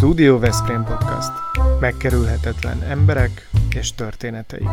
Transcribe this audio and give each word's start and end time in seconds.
Studio 0.00 0.38
Veszprém 0.38 0.84
Podcast. 0.84 1.30
Megkerülhetetlen 1.80 2.82
emberek 2.82 3.48
és 3.74 3.94
történeteik. 3.94 4.68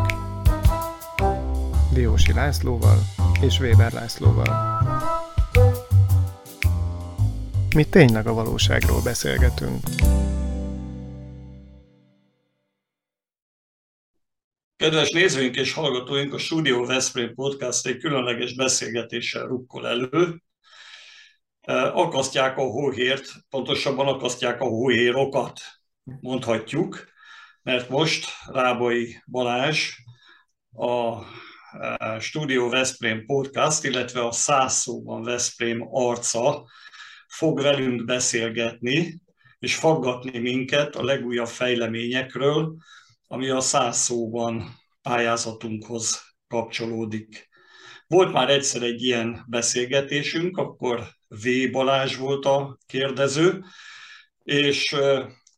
Diósi 1.93 2.33
Lászlóval 2.33 2.97
és 3.41 3.59
Weber 3.59 3.93
Lászlóval. 3.93 4.81
Mi 7.75 7.83
tényleg 7.83 8.27
a 8.27 8.33
valóságról 8.33 9.01
beszélgetünk. 9.03 9.79
Kedves 14.75 15.11
nézőink 15.11 15.55
és 15.55 15.73
hallgatóink, 15.73 16.33
a 16.33 16.37
Studio 16.37 16.85
Veszprém 16.85 17.33
Podcast 17.33 17.87
egy 17.87 17.97
különleges 17.97 18.55
beszélgetéssel 18.55 19.45
rukkol 19.45 19.87
elő, 19.87 20.41
akasztják 21.93 22.57
a 22.57 22.61
hóhért, 22.61 23.33
pontosabban 23.49 24.07
akasztják 24.07 24.61
a 24.61 24.65
hóhérokat, 24.65 25.59
mondhatjuk, 26.03 27.07
mert 27.63 27.89
most 27.89 28.27
Rábai 28.45 29.23
Balázs, 29.25 29.91
a 30.71 31.23
Studio 32.19 32.69
Veszprém 32.69 33.25
Podcast, 33.25 33.83
illetve 33.83 34.25
a 34.25 34.31
Száz 34.31 34.73
szóban 34.73 35.23
Veszprém 35.23 35.87
arca 35.91 36.65
fog 37.27 37.61
velünk 37.61 38.05
beszélgetni, 38.05 39.21
és 39.59 39.75
faggatni 39.75 40.39
minket 40.39 40.95
a 40.95 41.03
legújabb 41.03 41.47
fejleményekről, 41.47 42.75
ami 43.27 43.49
a 43.49 43.59
száz 43.59 43.97
szóban 43.97 44.75
pályázatunkhoz 45.01 46.21
kapcsolódik. 46.47 47.49
Volt 48.07 48.33
már 48.33 48.49
egyszer 48.49 48.81
egy 48.81 49.03
ilyen 49.03 49.45
beszélgetésünk, 49.47 50.57
akkor 50.57 51.07
V. 51.27 51.71
Balázs 51.71 52.15
volt 52.15 52.45
a 52.45 52.77
kérdező, 52.85 53.63
és 54.43 54.95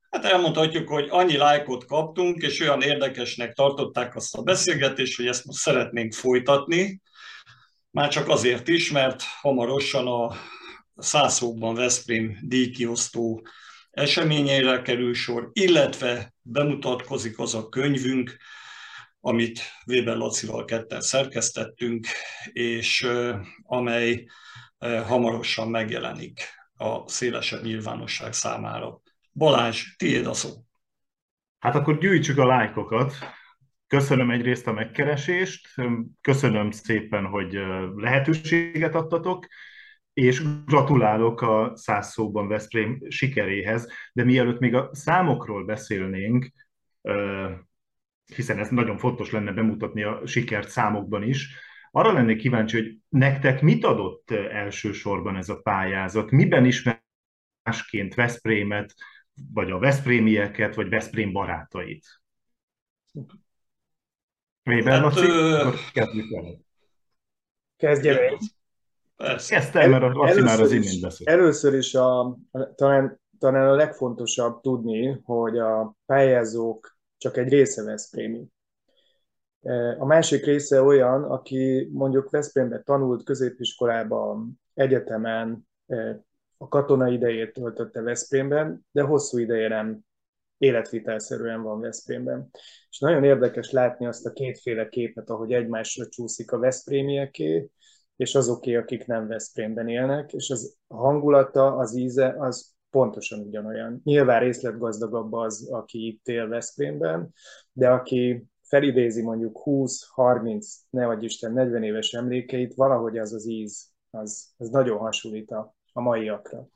hát 0.09 0.25
elmondhatjuk, 0.25 0.87
hogy 0.87 1.07
annyi 1.09 1.37
lájkot 1.37 1.85
kaptunk, 1.85 2.41
és 2.41 2.59
olyan 2.59 2.81
érdekesnek 2.81 3.53
tartották 3.53 4.15
azt 4.15 4.35
a 4.35 4.41
beszélgetést, 4.41 5.15
hogy 5.15 5.27
ezt 5.27 5.45
most 5.45 5.59
szeretnénk 5.59 6.13
folytatni, 6.13 7.01
már 7.91 8.09
csak 8.09 8.27
azért 8.27 8.67
is, 8.67 8.91
mert 8.91 9.23
hamarosan 9.41 10.07
a 10.07 10.35
Szászókban 10.95 11.75
Veszprém 11.75 12.37
díjkiosztó 12.41 13.47
eseményeire 13.91 14.81
kerül 14.81 15.13
sor, 15.13 15.49
illetve 15.53 16.33
bemutatkozik 16.41 17.39
az 17.39 17.55
a 17.55 17.69
könyvünk, 17.69 18.37
amit 19.21 19.61
Weber 19.87 20.15
Lacival 20.15 20.65
ketten 20.65 21.01
szerkesztettünk, 21.01 22.07
és 22.51 23.07
amely 23.63 24.25
hamarosan 24.79 25.69
megjelenik 25.69 26.41
a 26.77 27.09
szélesebb 27.09 27.63
nyilvánosság 27.63 28.33
számára. 28.33 29.01
Balázs, 29.33 29.95
tiéd 29.97 30.25
a 30.25 30.33
szó. 30.33 30.49
Hát 31.59 31.75
akkor 31.75 31.97
gyűjtsük 31.97 32.37
a 32.37 32.45
lájkokat. 32.45 33.13
Köszönöm 33.87 34.31
egyrészt 34.31 34.67
a 34.67 34.73
megkeresést, 34.73 35.67
köszönöm 36.21 36.71
szépen, 36.71 37.25
hogy 37.25 37.59
lehetőséget 37.95 38.95
adtatok, 38.95 39.47
és 40.13 40.43
gratulálok 40.65 41.41
a 41.41 41.71
száz 41.75 42.11
szóban 42.11 42.47
Veszprém 42.47 43.01
sikeréhez, 43.07 43.91
de 44.13 44.23
mielőtt 44.23 44.59
még 44.59 44.75
a 44.75 44.89
számokról 44.93 45.65
beszélnénk, 45.65 46.51
hiszen 48.35 48.59
ez 48.59 48.69
nagyon 48.69 48.97
fontos 48.97 49.31
lenne 49.31 49.51
bemutatni 49.51 50.03
a 50.03 50.21
sikert 50.25 50.69
számokban 50.69 51.23
is, 51.23 51.55
arra 51.91 52.13
lennék 52.13 52.37
kíváncsi, 52.37 52.81
hogy 52.81 52.97
nektek 53.09 53.61
mit 53.61 53.85
adott 53.85 54.31
elsősorban 54.31 55.35
ez 55.35 55.49
a 55.49 55.59
pályázat? 55.61 56.31
Miben 56.31 56.65
ismer 56.65 57.03
másként 57.63 58.13
Veszprémet, 58.13 58.93
vagy 59.53 59.71
a 59.71 59.79
Veszprémieket, 59.79 60.75
vagy 60.75 60.89
Veszprém 60.89 61.31
barátait? 61.31 62.05
Weber, 64.65 65.01
hát, 65.01 65.17
ö... 65.17 65.69
kezdjük 65.93 66.31
el. 66.31 66.67
Kezdtem, 69.47 69.89
mert 69.89 70.03
a 70.03 70.07
Laci 70.07 70.41
már 70.41 70.59
az 70.59 70.71
imént 70.71 71.01
beszélt. 71.01 71.29
Először 71.29 71.73
is 71.73 71.95
a, 71.95 72.19
a, 72.51 72.73
talán, 72.75 73.21
talán 73.39 73.67
a 73.67 73.75
legfontosabb 73.75 74.61
tudni, 74.61 75.19
hogy 75.23 75.57
a 75.57 75.95
pályázók 76.05 76.97
csak 77.17 77.37
egy 77.37 77.49
része 77.49 77.83
Veszprémi. 77.83 78.47
E, 79.61 79.95
a 79.99 80.05
másik 80.05 80.45
része 80.45 80.81
olyan, 80.81 81.23
aki 81.23 81.89
mondjuk 81.93 82.29
Veszprémben 82.29 82.83
tanult, 82.83 83.23
középiskolában, 83.23 84.59
egyetemen, 84.73 85.67
e, 85.87 86.23
a 86.57 86.67
katona 86.67 87.07
idejét 87.07 87.53
töltötte 87.53 88.01
Veszprémben, 88.01 88.85
de 88.91 89.01
hosszú 89.01 89.37
ideje 89.37 89.67
nem 89.67 89.99
életvitelszerűen 90.57 91.61
van 91.61 91.79
Veszprémben. 91.79 92.49
És 92.89 92.99
nagyon 92.99 93.23
érdekes 93.23 93.71
látni 93.71 94.05
azt 94.05 94.25
a 94.25 94.31
kétféle 94.31 94.87
képet, 94.87 95.29
ahogy 95.29 95.53
egymásra 95.53 96.07
csúszik 96.07 96.51
a 96.51 96.59
Veszprémieké, 96.59 97.69
és 98.15 98.35
azoké, 98.35 98.75
akik 98.75 99.05
nem 99.05 99.27
Veszprémben 99.27 99.87
élnek, 99.87 100.33
és 100.33 100.49
az 100.49 100.77
hangulata, 100.87 101.75
az 101.75 101.95
íze, 101.95 102.35
az 102.37 102.73
pontosan 102.89 103.39
ugyanolyan. 103.39 104.01
Nyilván 104.03 104.39
részletgazdagabb 104.39 105.33
az, 105.33 105.69
aki 105.71 106.07
itt 106.07 106.27
él 106.27 106.47
Veszprémben, 106.47 107.33
de 107.71 107.89
aki 107.89 108.48
felidézi 108.69 109.21
mondjuk 109.21 109.57
20, 109.57 110.07
30, 110.09 110.75
ne 110.89 111.05
vagy 111.05 111.23
Isten, 111.23 111.53
40 111.53 111.83
éves 111.83 112.11
emlékeit, 112.11 112.73
valahogy 112.73 113.17
az 113.17 113.33
az 113.33 113.47
íz, 113.47 113.91
az, 114.09 114.53
az 114.57 114.69
nagyon 114.69 114.97
hasonlít 114.97 115.51
a, 115.51 115.75
a 115.93 116.01
maiakra. 116.01 116.67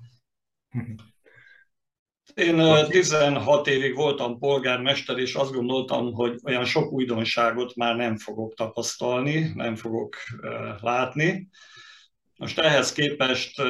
Én 2.34 2.86
16 2.90 3.68
évig 3.68 3.96
voltam 3.96 4.40
polgármester, 4.40 5.18
és 5.18 5.36
azt 5.36 5.54
gondoltam, 5.54 6.14
hogy 6.14 6.40
olyan 6.44 6.66
sok 6.66 6.92
újdonságot 6.92 7.76
már 7.76 7.96
nem 7.96 8.18
fogok 8.18 8.54
tapasztalni, 8.54 9.52
nem 9.56 9.76
fogok 9.76 10.16
látni. 10.82 11.50
Most 12.44 12.60
ehhez 12.60 12.92
képest 12.92 13.62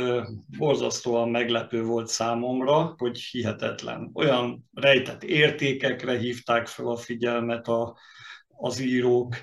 borzasztóan 0.57 1.29
meglepő 1.29 1.83
volt 1.83 2.07
számomra, 2.07 2.93
hogy 2.97 3.19
hihetetlen. 3.19 4.09
Olyan 4.13 4.69
rejtett 4.73 5.23
értékekre 5.23 6.17
hívták 6.17 6.67
fel 6.67 6.87
a 6.87 6.97
figyelmet 6.97 7.67
a, 7.67 7.97
az 8.47 8.79
írók, 8.79 9.35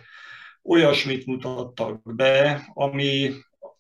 olyasmit 0.63 1.27
mutattak 1.27 2.15
be, 2.15 2.71
ami 2.75 3.31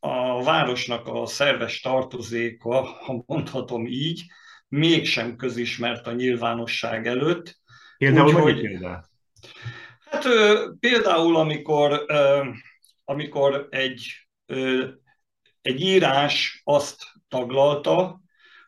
a 0.01 0.43
városnak 0.43 1.07
a 1.07 1.27
szerves 1.27 1.81
tartozéka, 1.81 2.83
ha 2.83 3.25
mondhatom 3.27 3.87
így, 3.87 4.23
mégsem 4.69 5.37
közismert 5.37 6.07
a 6.07 6.13
nyilvánosság 6.13 7.07
előtt. 7.07 7.59
Például 7.99 8.33
hogy 8.33 8.61
példát? 8.61 9.11
Hát 10.11 10.27
például, 10.81 11.37
amikor, 11.37 12.05
amikor 13.05 13.67
egy 13.71 14.29
egy 15.63 15.81
írás 15.81 16.61
azt 16.65 17.05
taglalta, 17.29 18.21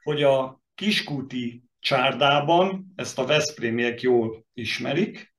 hogy 0.02 0.22
a 0.22 0.60
Kiskuti 0.74 1.64
csárdában, 1.80 2.92
ezt 2.96 3.18
a 3.18 3.26
Veszprémiek 3.26 4.00
jól 4.00 4.46
ismerik, 4.54 5.34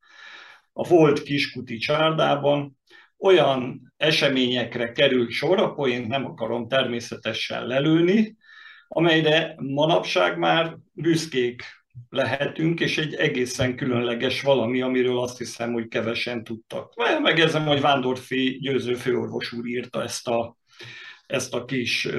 a 0.73 0.87
volt 0.87 1.23
Kiskuti 1.23 1.77
csárdában 1.77 2.77
olyan 3.17 3.93
eseményekre 3.97 4.91
került 4.91 5.31
sor, 5.31 5.59
a 5.59 5.73
poént 5.73 6.07
nem 6.07 6.25
akarom 6.25 6.67
természetesen 6.67 7.67
lelőni, 7.67 8.37
amelyre 8.87 9.55
manapság 9.57 10.37
már 10.37 10.77
büszkék 10.91 11.63
lehetünk, 12.09 12.79
és 12.79 12.97
egy 12.97 13.13
egészen 13.13 13.75
különleges 13.75 14.41
valami, 14.41 14.81
amiről 14.81 15.19
azt 15.19 15.37
hiszem, 15.37 15.73
hogy 15.73 15.87
kevesen 15.87 16.43
tudtak. 16.43 16.93
Megérzem, 17.21 17.65
hogy 17.65 17.81
Vándorfi 17.81 18.57
győző 18.61 18.93
főorvos 18.93 19.51
úr 19.51 19.65
írta 19.65 20.03
ezt 20.03 20.27
a 20.27 20.57
ezt 21.33 21.53
a 21.53 21.65
kis 21.65 22.09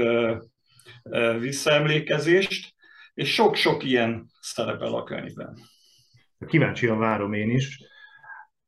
visszaemlékezést, 1.39 2.75
és 3.15 3.35
sok-sok 3.35 3.85
ilyen 3.85 4.27
szerepel 4.41 4.95
a 4.95 5.03
könyvben. 5.03 5.59
Kíváncsian 6.47 6.99
várom 6.99 7.33
én 7.33 7.51
is. 7.51 7.83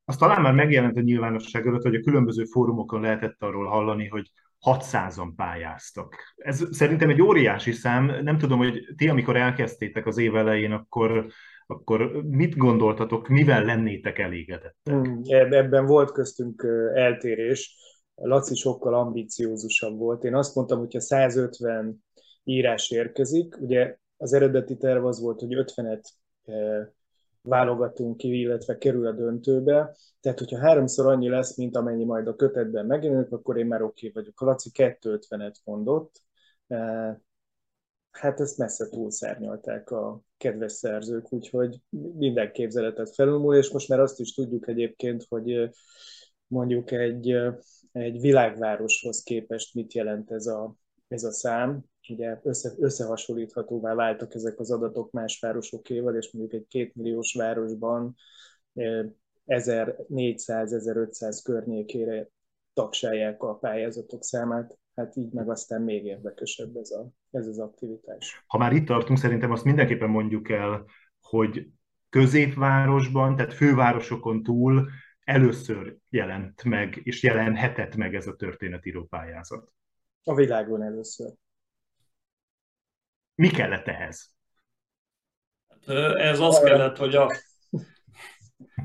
Azt 0.04 0.19
talán 0.19 0.43
már 0.43 0.54
megjelent 0.54 0.96
a 0.96 1.00
nyilvánosság 1.00 1.66
előtt, 1.66 1.82
hogy 1.82 1.94
a 1.94 2.00
különböző 2.00 2.44
fórumokon 2.44 3.00
lehetett 3.00 3.43
arról 3.43 3.66
hallani, 3.66 4.08
hogy 4.08 4.31
600-an 4.66 5.32
pályáztak. 5.37 6.34
Ez 6.37 6.64
szerintem 6.70 7.08
egy 7.08 7.22
óriási 7.22 7.72
szám. 7.72 8.04
Nem 8.22 8.38
tudom, 8.38 8.58
hogy 8.58 8.81
ti, 8.96 9.08
amikor 9.08 9.37
elkezdtétek 9.37 10.06
az 10.06 10.19
év 10.19 10.37
elején, 10.37 10.72
akkor, 10.72 11.26
akkor 11.66 12.25
mit 12.25 12.56
gondoltatok, 12.56 13.28
mivel 13.28 13.64
lennétek 13.64 14.19
elégedettek? 14.19 14.94
Hmm, 14.94 15.20
ebben 15.28 15.87
volt 15.87 16.12
köztünk 16.12 16.66
eltérés. 16.94 17.85
Laci 18.16 18.54
sokkal 18.54 18.94
ambiciózusabb 18.94 19.98
volt. 19.98 20.24
Én 20.24 20.34
azt 20.34 20.54
mondtam, 20.54 20.78
hogyha 20.78 21.00
150 21.00 22.04
írás 22.44 22.90
érkezik, 22.90 23.56
ugye 23.60 23.96
az 24.16 24.32
eredeti 24.32 24.76
terv 24.76 25.04
az 25.04 25.20
volt, 25.20 25.40
hogy 25.40 25.54
50-et 25.56 26.04
e, 26.44 26.92
válogatunk 27.42 28.16
ki, 28.16 28.40
illetve 28.40 28.78
kerül 28.78 29.06
a 29.06 29.12
döntőbe. 29.12 29.96
Tehát, 30.20 30.38
hogyha 30.38 30.58
háromszor 30.58 31.06
annyi 31.06 31.28
lesz, 31.28 31.56
mint 31.56 31.76
amennyi 31.76 32.04
majd 32.04 32.26
a 32.26 32.36
kötetben 32.36 32.86
megjelenik, 32.86 33.32
akkor 33.32 33.58
én 33.58 33.66
már 33.66 33.82
oké 33.82 34.08
okay 34.08 34.22
vagyok. 34.22 34.40
A 34.40 34.44
Laci 34.44 34.70
250-et 34.74 35.54
mondott. 35.64 36.22
E, 36.66 36.76
hát 38.10 38.40
ezt 38.40 38.58
messze 38.58 38.88
túlszárnyalták 38.88 39.90
a 39.90 40.20
kedves 40.36 40.72
szerzők, 40.72 41.32
úgyhogy 41.32 41.80
minden 42.14 42.52
képzeletet 42.52 43.14
felülmúl, 43.14 43.56
és 43.56 43.70
most 43.70 43.88
már 43.88 44.00
azt 44.00 44.20
is 44.20 44.34
tudjuk 44.34 44.68
egyébként, 44.68 45.24
hogy 45.28 45.70
mondjuk 46.46 46.90
egy, 46.90 47.36
egy 48.02 48.20
világvároshoz 48.20 49.22
képest 49.22 49.75
mit 49.75 49.93
jelent 49.94 50.31
ez 50.31 50.46
a, 50.46 50.75
ez 51.08 51.25
a 51.25 51.32
szám. 51.32 51.84
Ugye 52.08 52.40
össze, 52.43 52.72
összehasonlíthatóvá 52.78 53.94
váltak 53.94 54.34
ezek 54.34 54.58
az 54.58 54.70
adatok 54.70 55.10
más 55.10 55.38
városokéval, 55.40 56.16
és 56.16 56.31
mondjuk 56.32 56.60
egy 56.60 56.66
kétmilliós 56.69 57.34
városban 57.34 58.14
1400-1500 59.46 61.40
környékére 61.44 62.28
tagsálják 62.72 63.43
a 63.43 63.54
pályázatok 63.54 64.22
számát, 64.25 64.78
hát 64.94 65.16
így 65.16 65.32
meg 65.32 65.50
aztán 65.50 65.82
még 65.82 66.04
érdekesebb 66.04 66.76
ez, 66.76 66.90
a, 66.90 67.08
ez 67.31 67.46
az 67.46 67.58
aktivitás. 67.58 68.44
Ha 68.46 68.58
már 68.58 68.72
itt 68.72 68.87
tartunk, 68.87 69.19
szerintem 69.19 69.52
azt 69.52 69.64
mindenképpen 69.64 70.10
mondjuk 70.10 70.50
el, 70.50 70.84
hogy 71.20 71.66
középvárosban, 72.08 73.37
tehát 73.37 73.54
fővárosokon 73.54 74.42
túl 74.42 74.88
először 75.26 75.96
jelent 76.08 76.64
meg, 76.64 77.00
és 77.02 77.23
jelenhetett 77.23 77.96
meg 77.96 78.14
ez 78.14 78.26
a 78.26 78.37
történetíró 78.37 79.05
pályázat. 79.05 79.73
A 80.25 80.34
világon 80.34 80.82
először. 80.82 81.32
Mi 83.34 83.49
kellett 83.49 83.87
ehhez? 83.87 84.34
Ez 86.17 86.40
az 86.40 86.61
kellett, 86.61 86.96
hogy 86.96 87.14
a 87.14 87.31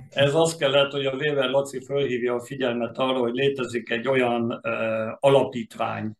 ez 0.10 0.36
az 0.36 0.56
kellett, 0.56 0.92
hogy 0.92 1.06
a 1.06 1.16
Weber 1.16 1.50
Laci 1.50 1.86
fölhívja 1.86 2.34
a 2.34 2.46
figyelmet 2.46 2.98
arra, 2.98 3.20
hogy 3.20 3.34
létezik 3.34 3.90
egy 3.90 4.08
olyan 4.08 4.52
uh, 4.52 4.62
alapítvány 5.20 6.14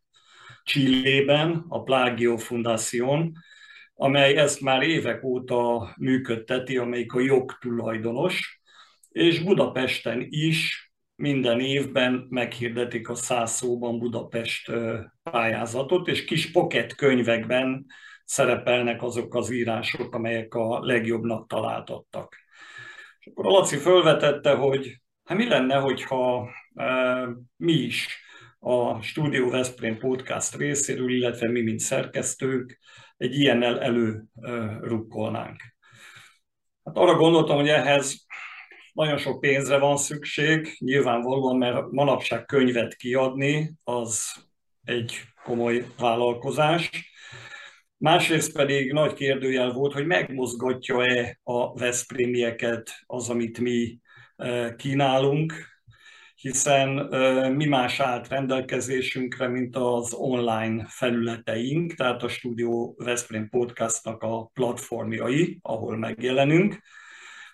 Csillében, 0.62 1.64
a 1.68 1.82
Plagio 1.82 2.36
Fundación, 2.36 3.32
amely 3.94 4.36
ezt 4.36 4.60
már 4.60 4.82
évek 4.82 5.24
óta 5.24 5.94
működteti, 5.98 6.76
amelyik 6.76 7.12
a 7.12 7.20
jogtulajdonos, 7.20 8.61
és 9.12 9.42
Budapesten 9.42 10.26
is 10.28 10.92
minden 11.14 11.60
évben 11.60 12.26
meghirdetik 12.30 13.08
a 13.08 13.14
száz 13.14 13.50
szóban 13.50 13.98
Budapest 13.98 14.72
pályázatot, 15.22 16.08
és 16.08 16.24
kis 16.24 16.50
pocket 16.50 16.94
könyvekben 16.94 17.86
szerepelnek 18.24 19.02
azok 19.02 19.34
az 19.34 19.50
írások, 19.50 20.14
amelyek 20.14 20.54
a 20.54 20.84
legjobbnak 20.84 21.48
találtattak. 21.48 22.36
És 23.18 23.26
akkor 23.26 23.44
Laci 23.44 23.76
felvetette, 23.76 24.54
hogy 24.54 25.00
hát 25.24 25.38
mi 25.38 25.48
lenne, 25.48 25.76
hogyha 25.76 26.48
e, 26.74 27.26
mi 27.56 27.72
is 27.72 28.20
a 28.58 29.02
Studio 29.02 29.50
Veszprém 29.50 29.98
podcast 29.98 30.56
részéről, 30.56 31.10
illetve 31.10 31.48
mi, 31.48 31.60
mint 31.60 31.80
szerkesztők, 31.80 32.78
egy 33.16 33.34
ilyennel 33.34 33.80
előrukkolnánk. 33.80 35.60
Hát 36.84 36.96
arra 36.96 37.16
gondoltam, 37.16 37.56
hogy 37.56 37.68
ehhez 37.68 38.26
nagyon 38.92 39.18
sok 39.18 39.40
pénzre 39.40 39.78
van 39.78 39.96
szükség, 39.96 40.76
nyilvánvalóan, 40.78 41.56
mert 41.56 41.90
manapság 41.90 42.44
könyvet 42.44 42.94
kiadni, 42.94 43.74
az 43.84 44.32
egy 44.84 45.20
komoly 45.44 45.84
vállalkozás. 45.98 47.10
Másrészt 47.96 48.52
pedig 48.52 48.92
nagy 48.92 49.14
kérdőjel 49.14 49.72
volt, 49.72 49.92
hogy 49.92 50.06
megmozgatja-e 50.06 51.40
a 51.42 51.78
Veszprémieket 51.78 52.90
az, 53.06 53.30
amit 53.30 53.58
mi 53.58 53.98
e, 54.36 54.74
kínálunk, 54.74 55.54
hiszen 56.34 57.12
e, 57.12 57.48
mi 57.48 57.64
más 57.64 58.00
állt 58.00 58.28
rendelkezésünkre, 58.28 59.48
mint 59.48 59.76
az 59.76 60.14
online 60.14 60.86
felületeink, 60.88 61.94
tehát 61.94 62.22
a 62.22 62.28
Studio 62.28 62.94
Veszprém 62.96 63.48
Podcastnak 63.48 64.22
a 64.22 64.50
platformjai, 64.54 65.58
ahol 65.62 65.96
megjelenünk. 65.96 66.82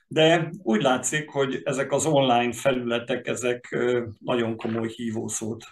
De 0.08 0.52
úgy 0.62 0.82
látszik, 0.82 1.28
hogy 1.28 1.60
ezek 1.64 1.92
az 1.92 2.06
online 2.06 2.52
felületek, 2.52 3.26
ezek 3.26 3.76
nagyon 4.18 4.56
komoly 4.56 4.88
hívószót 4.88 5.64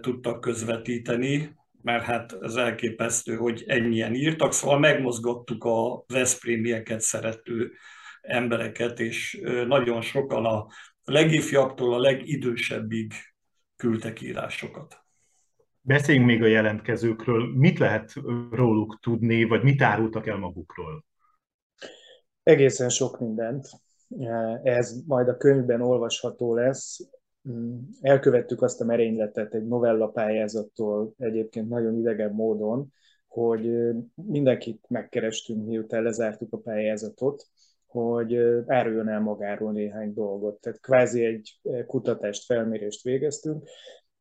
tudtak 0.00 0.40
közvetíteni 0.40 1.56
mert 1.82 2.04
hát 2.04 2.36
ez 2.40 2.54
elképesztő, 2.54 3.36
hogy 3.36 3.64
ennyien 3.66 4.14
írtak, 4.14 4.52
szóval 4.52 4.78
megmozgattuk 4.78 5.64
a 5.64 6.04
Veszprémieket 6.06 7.00
szerető 7.00 7.72
embereket, 8.20 9.00
és 9.00 9.40
nagyon 9.66 10.00
sokan 10.00 10.44
a 10.44 10.66
legifjabbtól 11.04 11.94
a 11.94 11.98
legidősebbig 11.98 13.12
küldtek 13.76 14.20
írásokat. 14.20 15.02
Beszéljünk 15.80 16.26
még 16.26 16.42
a 16.42 16.46
jelentkezőkről. 16.46 17.52
Mit 17.54 17.78
lehet 17.78 18.12
róluk 18.50 18.98
tudni, 19.00 19.44
vagy 19.44 19.62
mit 19.62 19.82
árultak 19.82 20.26
el 20.26 20.36
magukról? 20.36 21.04
Egészen 22.48 22.88
sok 22.88 23.20
mindent. 23.20 23.68
Ez 24.62 24.94
majd 25.06 25.28
a 25.28 25.36
könyvben 25.36 25.80
olvasható 25.80 26.54
lesz. 26.54 27.08
Mm, 27.48 27.78
elkövettük 28.00 28.62
azt 28.62 28.80
a 28.80 28.84
merényletet 28.84 29.54
egy 29.54 29.66
novella 29.66 30.06
pályázattól 30.06 31.14
egyébként 31.18 31.68
nagyon 31.68 31.98
idegen 31.98 32.32
módon, 32.32 32.92
hogy 33.26 33.70
mindenkit 34.14 34.84
megkerestünk, 34.88 35.66
miután 35.66 36.02
lezártuk 36.02 36.52
a 36.52 36.58
pályázatot, 36.58 37.46
hogy 37.86 38.36
áruljon 38.66 39.08
el 39.08 39.20
magáról 39.20 39.72
néhány 39.72 40.12
dolgot. 40.14 40.60
Tehát 40.60 40.80
kvázi 40.80 41.24
egy 41.24 41.60
kutatást, 41.86 42.44
felmérést 42.44 43.02
végeztünk, 43.02 43.68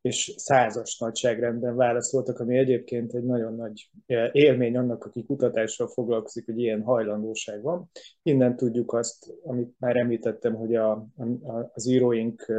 és 0.08 0.34
százas 0.38 0.98
nagyságrendben 0.98 1.76
válaszoltak, 1.76 2.40
ami 2.40 2.58
egyébként 2.58 3.14
egy 3.14 3.24
nagyon 3.24 3.56
nagy 3.56 3.90
élmény 4.32 4.78
annak, 4.78 5.06
aki 5.06 5.24
kutatással 5.24 5.88
foglalkozik, 5.88 6.46
hogy 6.46 6.60
ilyen 6.60 6.82
hajlandóság 6.82 7.62
van. 7.62 7.90
Innen 8.22 8.56
tudjuk 8.56 8.94
azt, 8.94 9.34
amit 9.44 9.76
már 9.80 9.96
említettem, 9.96 10.56
hogy 10.56 10.76
a, 10.76 10.92
a, 10.92 11.72
az 11.74 11.88
íróink 11.88 12.54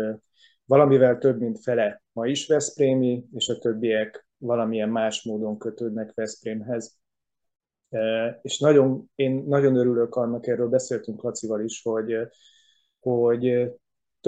valamivel 0.64 1.18
több, 1.18 1.40
mint 1.40 1.60
fele 1.62 2.02
ma 2.12 2.26
is 2.26 2.46
Veszprémi, 2.46 3.24
és 3.32 3.48
a 3.48 3.58
többiek 3.58 4.26
valamilyen 4.38 4.88
más 4.88 5.22
módon 5.22 5.58
kötődnek 5.58 6.14
Veszprémhez. 6.14 6.98
E, 7.88 8.28
és 8.42 8.58
nagyon, 8.58 9.10
én 9.14 9.44
nagyon 9.46 9.76
örülök 9.76 10.14
annak, 10.14 10.46
erről 10.46 10.68
beszéltünk 10.68 11.22
Lacival 11.22 11.60
is, 11.60 11.82
hogy, 11.82 12.14
hogy 13.00 13.70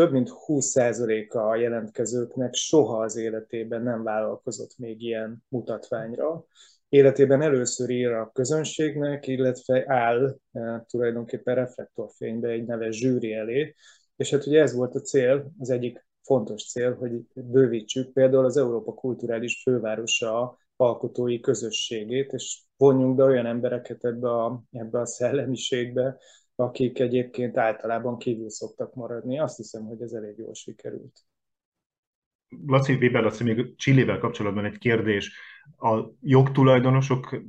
több 0.01 0.13
mint 0.13 0.33
20%-a 0.47 1.39
a 1.39 1.57
jelentkezőknek 1.57 2.55
soha 2.55 3.03
az 3.03 3.17
életében 3.17 3.83
nem 3.83 4.03
vállalkozott 4.03 4.79
még 4.79 5.03
ilyen 5.03 5.45
mutatványra. 5.49 6.45
Életében 6.89 7.43
először 7.43 7.91
ír 7.91 8.11
a 8.11 8.31
közönségnek, 8.35 9.27
illetve 9.27 9.85
áll 9.87 10.39
e, 10.53 10.85
tulajdonképpen 10.89 11.55
reflektorfénybe 11.55 12.49
egy 12.49 12.67
neves 12.67 12.97
zsűri 12.97 13.33
elé, 13.33 13.75
és 14.17 14.31
hát 14.31 14.47
ugye 14.47 14.61
ez 14.61 14.75
volt 14.75 14.95
a 14.95 15.01
cél, 15.01 15.53
az 15.59 15.71
egyik 15.71 16.07
fontos 16.23 16.71
cél, 16.71 16.95
hogy 16.95 17.13
bővítsük 17.35 18.13
például 18.13 18.45
az 18.45 18.57
Európa 18.57 18.95
kulturális 18.95 19.63
fővárosa 19.63 20.59
alkotói 20.77 21.41
közösségét, 21.41 22.33
és 22.33 22.63
vonjunk 22.77 23.17
be 23.17 23.25
olyan 23.25 23.47
embereket 23.47 24.05
ebbe 24.05 24.31
a, 24.31 24.63
ebbe 24.73 25.01
a 25.01 25.07
szellemiségbe, 25.07 26.19
akik 26.61 26.99
egyébként 26.99 27.57
általában 27.57 28.19
kívül 28.19 28.51
szoktak 28.51 28.95
maradni. 28.95 29.39
Azt 29.39 29.57
hiszem, 29.57 29.85
hogy 29.85 30.03
ez 30.03 30.13
elég 30.13 30.39
jól 30.39 30.55
sikerült. 30.55 31.21
Laci 32.67 32.95
Weber, 32.95 33.23
Laci, 33.23 33.45
még 33.45 33.77
Csillével 33.77 34.19
kapcsolatban 34.19 34.65
egy 34.65 34.79
kérdés. 34.79 35.33
A 35.79 36.05
jogtulajdonosok 36.21 37.43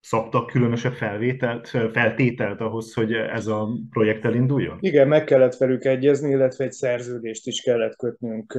szabtak 0.00 0.46
különösebb 0.46 0.92
felvételt, 0.92 1.68
feltételt 1.68 2.60
ahhoz, 2.60 2.94
hogy 2.94 3.12
ez 3.12 3.46
a 3.46 3.68
projekt 3.90 4.24
elinduljon? 4.24 4.78
Igen, 4.80 5.08
meg 5.08 5.24
kellett 5.24 5.56
velük 5.56 5.84
egyezni, 5.84 6.30
illetve 6.30 6.64
egy 6.64 6.72
szerződést 6.72 7.46
is 7.46 7.60
kellett 7.60 7.96
kötnünk 7.96 8.58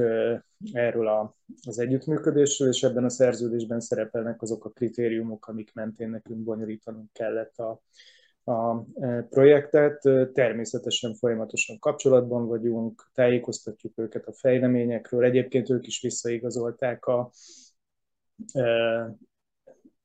erről 0.72 1.08
a, 1.08 1.36
az 1.66 1.78
együttműködésről, 1.78 2.68
és 2.68 2.82
ebben 2.82 3.04
a 3.04 3.08
szerződésben 3.08 3.80
szerepelnek 3.80 4.42
azok 4.42 4.64
a 4.64 4.70
kritériumok, 4.70 5.46
amik 5.46 5.74
mentén 5.74 6.10
nekünk 6.10 6.38
bonyolítanunk 6.38 7.12
kellett 7.12 7.56
a, 7.56 7.80
a 8.44 8.82
projektet. 9.30 10.00
Természetesen 10.32 11.14
folyamatosan 11.14 11.78
kapcsolatban 11.78 12.46
vagyunk, 12.46 13.10
tájékoztatjuk 13.14 13.98
őket 13.98 14.26
a 14.26 14.32
fejleményekről. 14.32 15.24
Egyébként 15.24 15.70
ők 15.70 15.86
is 15.86 16.00
visszaigazolták 16.00 17.06
a, 17.06 17.30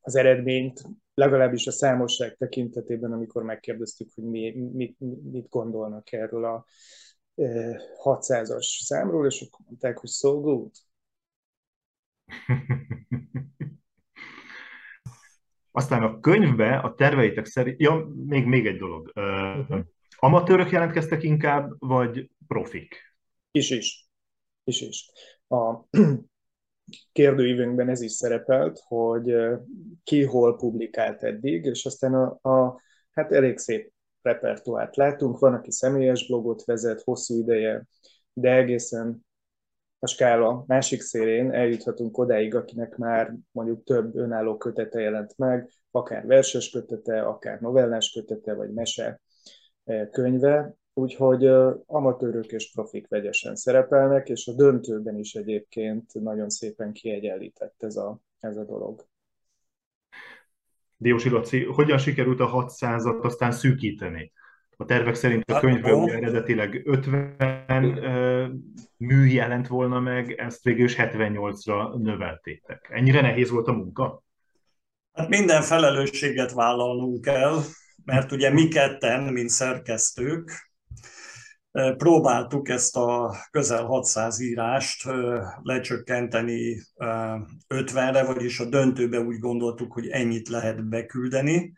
az 0.01 0.15
eredményt, 0.15 0.81
legalábbis 1.13 1.67
a 1.67 1.71
számosság 1.71 2.35
tekintetében, 2.35 3.11
amikor 3.11 3.43
megkérdeztük, 3.43 4.09
hogy 4.15 4.23
mi, 4.23 4.51
mit, 4.51 4.95
mit 5.31 5.49
gondolnak 5.49 6.11
erről 6.11 6.45
a 6.45 6.65
600-as 8.03 8.83
számról, 8.83 9.25
és 9.25 9.41
akkor 9.41 9.65
mondták, 9.65 9.97
hogy 9.97 10.09
so 10.09 10.41
good. 10.41 10.71
Aztán 15.77 16.03
a 16.03 16.19
könyvbe 16.19 16.77
a 16.77 16.93
terveitek 16.93 17.45
szerint, 17.45 17.81
ja, 17.81 18.07
még, 18.25 18.45
még 18.45 18.67
egy 18.67 18.77
dolog. 18.77 19.11
Uh, 19.15 19.79
amatőrök 20.15 20.71
jelentkeztek 20.71 21.23
inkább, 21.23 21.71
vagy 21.79 22.29
profik? 22.47 23.15
Is 23.51 23.69
is. 23.69 24.09
Is 24.63 24.81
is. 24.81 25.11
A, 25.47 25.87
kérdőívünkben 27.11 27.89
ez 27.89 28.01
is 28.01 28.11
szerepelt, 28.11 28.79
hogy 28.87 29.35
ki 30.03 30.23
hol 30.23 30.55
publikált 30.55 31.23
eddig, 31.23 31.65
és 31.65 31.85
aztán 31.85 32.13
a, 32.13 32.49
a 32.49 32.81
hát 33.11 33.31
elég 33.31 33.57
szép 33.57 33.91
repertoárt 34.21 34.95
látunk. 34.95 35.39
Van, 35.39 35.53
aki 35.53 35.71
személyes 35.71 36.27
blogot 36.27 36.65
vezet 36.65 37.01
hosszú 37.01 37.39
ideje, 37.39 37.87
de 38.33 38.51
egészen 38.51 39.26
a 39.99 40.07
skála 40.07 40.63
másik 40.67 41.01
szélén 41.01 41.51
eljuthatunk 41.51 42.17
odáig, 42.17 42.55
akinek 42.55 42.95
már 42.95 43.33
mondjuk 43.51 43.83
több 43.83 44.15
önálló 44.15 44.57
kötete 44.57 44.99
jelent 44.99 45.37
meg, 45.37 45.69
akár 45.91 46.25
verses 46.25 46.69
kötete, 46.69 47.21
akár 47.21 47.59
novellás 47.59 48.11
kötete, 48.11 48.53
vagy 48.53 48.73
mese 48.73 49.21
könyve, 50.11 50.75
úgyhogy 50.93 51.45
amatőrök 51.85 52.51
és 52.51 52.71
profik 52.71 53.07
vegyesen 53.07 53.55
szerepelnek, 53.55 54.29
és 54.29 54.47
a 54.47 54.53
döntőben 54.53 55.17
is 55.17 55.33
egyébként 55.33 56.13
nagyon 56.13 56.49
szépen 56.49 56.91
kiegyenlített 56.91 57.75
ez 57.77 57.95
a, 57.95 58.19
ez 58.39 58.57
a 58.57 58.63
dolog. 58.63 59.05
Diósi 60.97 61.29
Laci, 61.29 61.63
hogyan 61.63 61.97
sikerült 61.97 62.39
a 62.39 62.49
600-at 62.49 63.21
aztán 63.21 63.51
szűkíteni? 63.51 64.31
A 64.79 64.85
tervek 64.85 65.15
szerint 65.15 65.51
a 65.51 65.59
könyvben 65.59 66.09
eredetileg 66.09 66.81
50 66.85 68.61
mű 68.97 69.25
jelent 69.25 69.67
volna 69.67 69.99
meg, 69.99 70.31
ezt 70.31 70.63
végül 70.63 70.85
is 70.85 70.95
78-ra 70.97 72.01
növeltétek. 72.01 72.89
Ennyire 72.91 73.21
nehéz 73.21 73.49
volt 73.49 73.67
a 73.67 73.71
munka? 73.71 74.23
Hát 75.13 75.29
minden 75.29 75.61
felelősséget 75.61 76.51
vállalnunk 76.51 77.21
kell, 77.21 77.59
mert 78.05 78.31
ugye 78.31 78.51
mi 78.51 78.67
ketten, 78.67 79.23
mint 79.33 79.49
szerkesztők, 79.49 80.71
próbáltuk 81.97 82.69
ezt 82.69 82.95
a 82.97 83.35
közel 83.51 83.83
600 83.83 84.39
írást 84.39 85.09
lecsökkenteni 85.61 86.81
50-re, 87.67 88.23
vagyis 88.23 88.59
a 88.59 88.65
döntőbe 88.65 89.19
úgy 89.19 89.39
gondoltuk, 89.39 89.93
hogy 89.93 90.07
ennyit 90.07 90.47
lehet 90.47 90.89
beküldeni, 90.89 91.73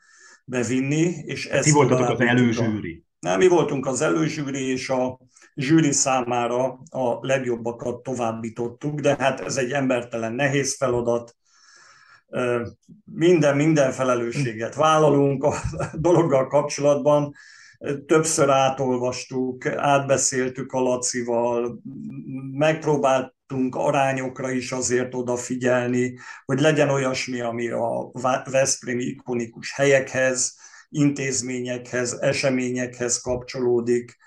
bevinni. 0.49 1.13
És 1.25 1.45
ezt 1.45 1.63
Ti 1.63 1.71
voltatok 1.71 2.09
az 2.09 2.19
előzsűri. 2.19 3.03
Nem, 3.19 3.37
mi 3.37 3.47
voltunk 3.47 3.85
az 3.85 4.01
előzsűri, 4.01 4.69
és 4.71 4.89
a 4.89 5.19
zsűri 5.55 5.91
számára 5.91 6.79
a 6.89 7.17
legjobbakat 7.21 8.03
továbbítottuk, 8.03 8.99
de 8.99 9.15
hát 9.19 9.39
ez 9.39 9.57
egy 9.57 9.71
embertelen 9.71 10.33
nehéz 10.33 10.75
feladat, 10.75 11.35
minden, 13.03 13.55
minden 13.55 13.91
felelősséget 13.91 14.75
vállalunk 14.75 15.43
a 15.43 15.53
dologgal 15.93 16.47
kapcsolatban, 16.47 17.33
többször 18.05 18.49
átolvastuk, 18.49 19.65
átbeszéltük 19.65 20.71
a 20.71 20.79
Lacival, 20.79 21.81
megpróbáltunk 23.49 23.75
arányokra 23.75 24.51
is 24.51 24.71
azért 24.71 25.13
odafigyelni, 25.13 26.17
hogy 26.45 26.59
legyen 26.59 26.89
olyasmi, 26.89 27.41
ami 27.41 27.69
a 27.69 28.11
Veszprém 28.51 28.99
ikonikus 28.99 29.73
helyekhez, 29.73 30.55
intézményekhez, 30.89 32.13
eseményekhez 32.13 33.21
kapcsolódik, 33.21 34.17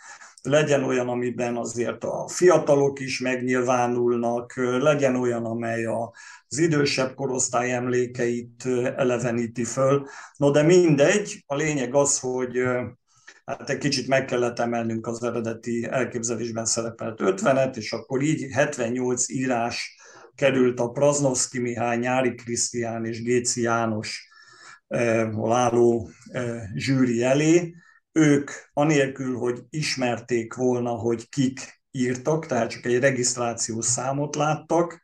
legyen 0.42 0.84
olyan, 0.84 1.08
amiben 1.08 1.56
azért 1.56 2.04
a 2.04 2.28
fiatalok 2.28 3.00
is 3.00 3.20
megnyilvánulnak, 3.20 4.52
legyen 4.56 5.16
olyan, 5.16 5.44
amely 5.44 5.84
az 5.84 6.58
idősebb 6.58 7.14
korosztály 7.14 7.72
emlékeit 7.72 8.66
eleveníti 8.96 9.64
föl. 9.64 10.06
No 10.36 10.50
de 10.50 10.62
mindegy, 10.62 11.44
a 11.46 11.54
lényeg 11.54 11.94
az, 11.94 12.18
hogy 12.18 12.58
hát 13.44 13.70
egy 13.70 13.78
kicsit 13.78 14.08
meg 14.08 14.24
kellett 14.24 14.58
emelnünk 14.58 15.06
az 15.06 15.22
eredeti 15.22 15.86
elképzelésben 15.90 16.64
szerepelt 16.64 17.20
50-et, 17.22 17.76
és 17.76 17.92
akkor 17.92 18.22
így 18.22 18.52
78 18.52 19.28
írás 19.28 19.96
került 20.34 20.80
a 20.80 20.90
Praznovszki 20.90 21.58
Mihály, 21.58 21.98
Nyári 21.98 22.34
Krisztián 22.34 23.04
és 23.04 23.22
Géci 23.22 23.60
János 23.60 24.28
eh, 24.86 25.28
álló 25.50 26.10
eh, 26.26 26.62
zsűri 26.74 27.22
elé. 27.22 27.74
Ők 28.12 28.50
anélkül, 28.72 29.36
hogy 29.36 29.62
ismerték 29.70 30.54
volna, 30.54 30.90
hogy 30.90 31.28
kik 31.28 31.82
írtak, 31.90 32.46
tehát 32.46 32.70
csak 32.70 32.84
egy 32.84 32.98
regisztrációs 32.98 33.86
számot 33.86 34.36
láttak, 34.36 35.02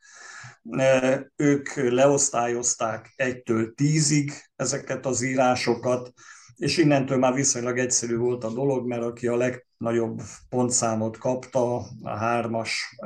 eh, 0.71 1.21
ők 1.37 1.75
leosztályozták 1.75 3.13
egytől 3.17 3.75
tízig 3.75 4.33
ezeket 4.57 5.07
az 5.07 5.23
írásokat, 5.23 6.13
és 6.59 6.77
innentől 6.77 7.19
már 7.19 7.35
viszonylag 7.35 7.79
egyszerű 7.79 8.17
volt 8.17 8.45
a 8.45 8.53
dolog, 8.53 8.87
mert 8.87 9.03
aki 9.03 9.27
a 9.27 9.37
legnagyobb 9.37 10.21
pontszámot 10.49 11.19
kapta 11.19 11.77
a 12.03 12.17
hármas 12.17 12.99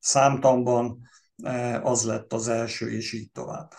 számtamban, 0.00 1.08
az 1.82 2.04
lett 2.04 2.32
az 2.32 2.48
első, 2.48 2.90
és 2.90 3.12
így 3.12 3.30
tovább. 3.32 3.72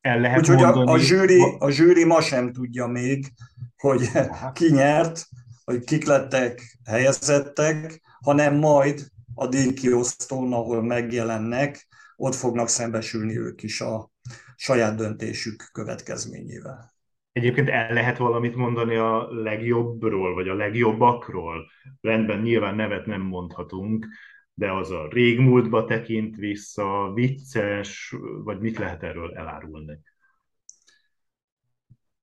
El 0.00 0.20
lehet 0.20 0.38
Úgyhogy 0.38 0.56
mondani... 0.56 0.90
a, 0.90 0.92
a, 0.92 0.98
zsűri, 0.98 1.56
a 1.58 1.70
zsűri 1.70 2.04
ma 2.04 2.20
sem 2.20 2.52
tudja 2.52 2.86
még, 2.86 3.32
hogy 3.76 4.10
ki 4.52 4.70
nyert, 4.70 5.28
hogy 5.64 5.84
kik 5.84 6.04
lettek 6.04 6.78
helyezettek, 6.84 8.00
hanem 8.20 8.54
majd 8.54 9.06
a 9.34 9.46
díjkiosztón, 9.46 10.52
ahol 10.52 10.82
megjelennek, 10.82 11.88
ott 12.16 12.34
fognak 12.34 12.68
szembesülni 12.68 13.38
ők 13.38 13.62
is 13.62 13.80
a 13.80 14.10
saját 14.56 14.94
döntésük 14.94 15.68
következményével. 15.72 16.97
Egyébként 17.38 17.68
el 17.68 17.92
lehet 17.92 18.18
valamit 18.18 18.54
mondani 18.54 18.96
a 18.96 19.28
legjobbról, 19.30 20.34
vagy 20.34 20.48
a 20.48 20.54
legjobbakról. 20.54 21.70
Rendben, 22.00 22.40
nyilván 22.40 22.74
nevet 22.74 23.06
nem 23.06 23.20
mondhatunk, 23.20 24.06
de 24.54 24.72
az 24.72 24.90
a 24.90 25.08
régmúltba 25.10 25.84
tekint 25.84 26.36
vissza, 26.36 27.10
vicces, 27.14 28.14
vagy 28.44 28.60
mit 28.60 28.78
lehet 28.78 29.02
erről 29.02 29.34
elárulni? 29.34 30.00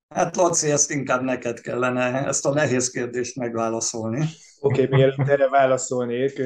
Hát 0.09 0.35
Laci, 0.35 0.71
ezt 0.71 0.91
inkább 0.91 1.21
neked 1.21 1.59
kellene 1.59 2.25
ezt 2.25 2.45
a 2.45 2.53
nehéz 2.53 2.89
kérdést 2.89 3.35
megválaszolni. 3.35 4.25
Oké, 4.65 4.83
okay, 4.83 4.97
mielőtt 4.97 5.27
erre 5.29 5.49
válaszolnék, 5.49 6.41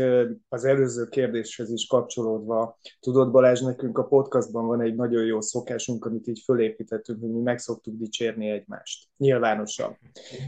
az 0.49 0.65
előző 0.65 1.05
kérdéshez 1.05 1.71
is 1.71 1.88
kapcsolódva, 1.88 2.79
tudod 2.99 3.31
Balázs, 3.31 3.61
nekünk 3.61 3.97
a 3.97 4.03
podcastban 4.03 4.67
van 4.67 4.81
egy 4.81 4.95
nagyon 4.95 5.25
jó 5.25 5.41
szokásunk, 5.41 6.05
amit 6.05 6.27
így 6.27 6.41
fölépítettünk, 6.45 7.19
hogy 7.19 7.29
mi 7.29 7.41
meg 7.41 7.59
szoktuk 7.59 7.97
dicsérni 7.97 8.49
egymást, 8.49 9.07
nyilvánosan. 9.17 9.97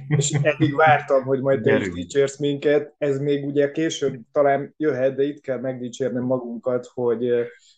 És 0.07 0.31
eddig 0.41 0.75
vártam, 0.75 1.23
hogy 1.23 1.41
majd 1.41 1.61
te 1.61 1.77
is 1.77 1.91
dicsérsz 1.91 2.37
minket, 2.37 2.95
ez 2.97 3.19
még 3.19 3.45
ugye 3.45 3.71
később 3.71 4.19
talán 4.31 4.73
jöhet, 4.77 5.15
de 5.15 5.23
itt 5.23 5.41
kell 5.41 5.59
megdicsérnem 5.59 6.23
magunkat, 6.23 6.89
hogy 6.93 7.31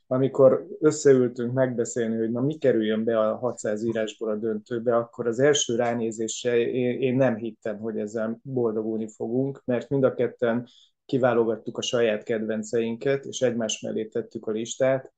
amikor 0.08 0.68
összeültünk 0.80 1.54
megbeszélni, 1.54 2.18
hogy 2.18 2.32
na 2.32 2.42
mi 2.42 2.58
kerüljön 2.58 3.04
be 3.04 3.20
a 3.20 3.36
600 3.36 3.84
írásból 3.84 4.30
a 4.30 4.36
döntőbe, 4.36 4.96
akkor 4.96 5.28
az 5.28 5.40
első 5.40 5.76
ránézéssel 5.76 6.58
én, 6.58 7.02
én 7.02 7.16
nem 7.16 7.36
hittem, 7.36 7.78
hogy 7.78 7.98
ezzel 7.98 8.40
boldogulni 8.44 9.08
fogunk, 9.08 9.62
mert 9.66 9.83
mind 9.90 10.04
a 10.04 10.14
ketten 10.14 10.68
kiválogattuk 11.06 11.78
a 11.78 11.82
saját 11.82 12.24
kedvenceinket, 12.24 13.26
és 13.26 13.42
egymás 13.42 13.80
mellé 13.80 14.06
tettük 14.06 14.48
a 14.48 14.52
listát, 14.52 15.14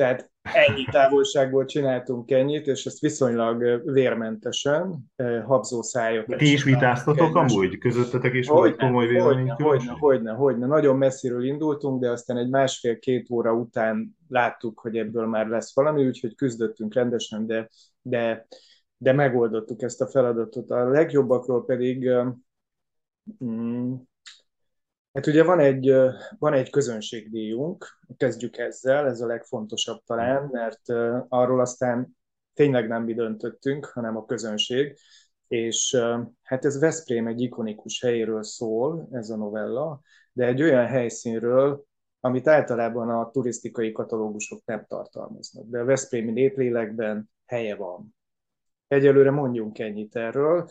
tehát 0.00 0.30
ennyi 0.42 0.84
távolságból 0.90 1.64
csináltunk 1.64 2.30
ennyit, 2.30 2.66
és 2.66 2.86
ezt 2.86 3.00
viszonylag 3.00 3.82
vérmentesen, 3.92 4.98
habzó 5.44 5.82
szájok. 5.82 6.36
Ti 6.36 6.52
is 6.52 6.64
vitáztatok 6.64 7.36
amúgy? 7.36 7.78
Közöttetek 7.78 8.34
is 8.34 8.48
volt 8.48 8.76
komoly 8.76 9.06
vélemény? 9.06 9.50
Hogyne, 9.50 9.92
hogyne, 9.98 10.32
hogyne. 10.32 10.66
Nagyon 10.66 10.96
messziről 10.96 11.44
indultunk, 11.44 12.00
de 12.00 12.10
aztán 12.10 12.36
egy 12.36 12.48
másfél-két 12.48 13.30
óra 13.30 13.52
után 13.52 14.16
láttuk, 14.28 14.80
hogy 14.80 14.96
ebből 14.96 15.26
már 15.26 15.46
lesz 15.46 15.74
valami, 15.74 16.06
úgyhogy 16.06 16.34
küzdöttünk 16.34 16.94
rendesen, 16.94 17.46
de, 17.46 17.68
de, 18.02 18.46
de 18.96 19.12
megoldottuk 19.12 19.82
ezt 19.82 20.00
a 20.00 20.06
feladatot. 20.06 20.70
A 20.70 20.88
legjobbakról 20.88 21.64
pedig 21.64 22.10
mm, 23.44 23.94
Hát 25.12 25.26
ugye 25.26 25.44
van 25.44 25.60
egy, 25.60 25.94
van 26.38 26.52
egy 26.52 26.70
közönségdíjunk, 26.70 27.86
kezdjük 28.16 28.56
ezzel, 28.58 29.06
ez 29.06 29.20
a 29.20 29.26
legfontosabb 29.26 30.02
talán, 30.04 30.48
mert 30.52 30.88
arról 31.28 31.60
aztán 31.60 32.16
tényleg 32.54 32.88
nem 32.88 33.04
mi 33.04 33.14
döntöttünk, 33.14 33.84
hanem 33.84 34.16
a 34.16 34.24
közönség, 34.24 34.98
és 35.48 35.96
hát 36.42 36.64
ez 36.64 36.80
Veszprém 36.80 37.26
egy 37.26 37.40
ikonikus 37.40 38.00
helyéről 38.00 38.42
szól, 38.42 39.08
ez 39.12 39.30
a 39.30 39.36
novella, 39.36 40.00
de 40.32 40.46
egy 40.46 40.62
olyan 40.62 40.86
helyszínről, 40.86 41.84
amit 42.20 42.48
általában 42.48 43.10
a 43.10 43.30
turisztikai 43.30 43.92
katalógusok 43.92 44.64
nem 44.64 44.84
tartalmaznak, 44.88 45.66
de 45.66 45.80
a 45.80 45.84
Veszprémi 45.84 46.30
néplélekben 46.30 47.30
helye 47.46 47.76
van. 47.76 48.16
Egyelőre 48.88 49.30
mondjunk 49.30 49.78
ennyit 49.78 50.16
erről. 50.16 50.68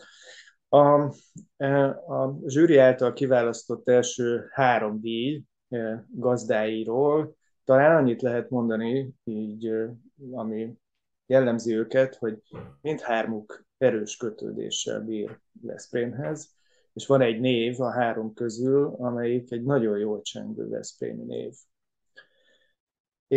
A, 0.72 1.14
e, 1.56 1.88
a 1.88 2.38
zsűri 2.46 2.76
által 2.76 3.12
kiválasztott 3.12 3.88
első 3.88 4.48
három 4.50 5.00
díj 5.00 5.42
e, 5.68 6.06
gazdáiról 6.10 7.36
talán 7.64 7.96
annyit 7.96 8.22
lehet 8.22 8.50
mondani, 8.50 9.14
így, 9.24 9.66
e, 9.66 9.94
ami 10.32 10.74
jellemzi 11.26 11.74
őket, 11.76 12.14
hogy 12.14 12.42
mindhármuk 12.80 13.64
erős 13.78 14.16
kötődéssel 14.16 15.00
bír 15.00 15.40
Veszprémhez, 15.52 16.54
és 16.92 17.06
van 17.06 17.20
egy 17.20 17.40
név 17.40 17.80
a 17.80 17.90
három 17.90 18.34
közül, 18.34 18.94
amelyik 18.98 19.52
egy 19.52 19.62
nagyon 19.62 19.98
jól 19.98 20.22
csengő 20.22 20.68
Veszprémi 20.68 21.24
név. 21.24 21.54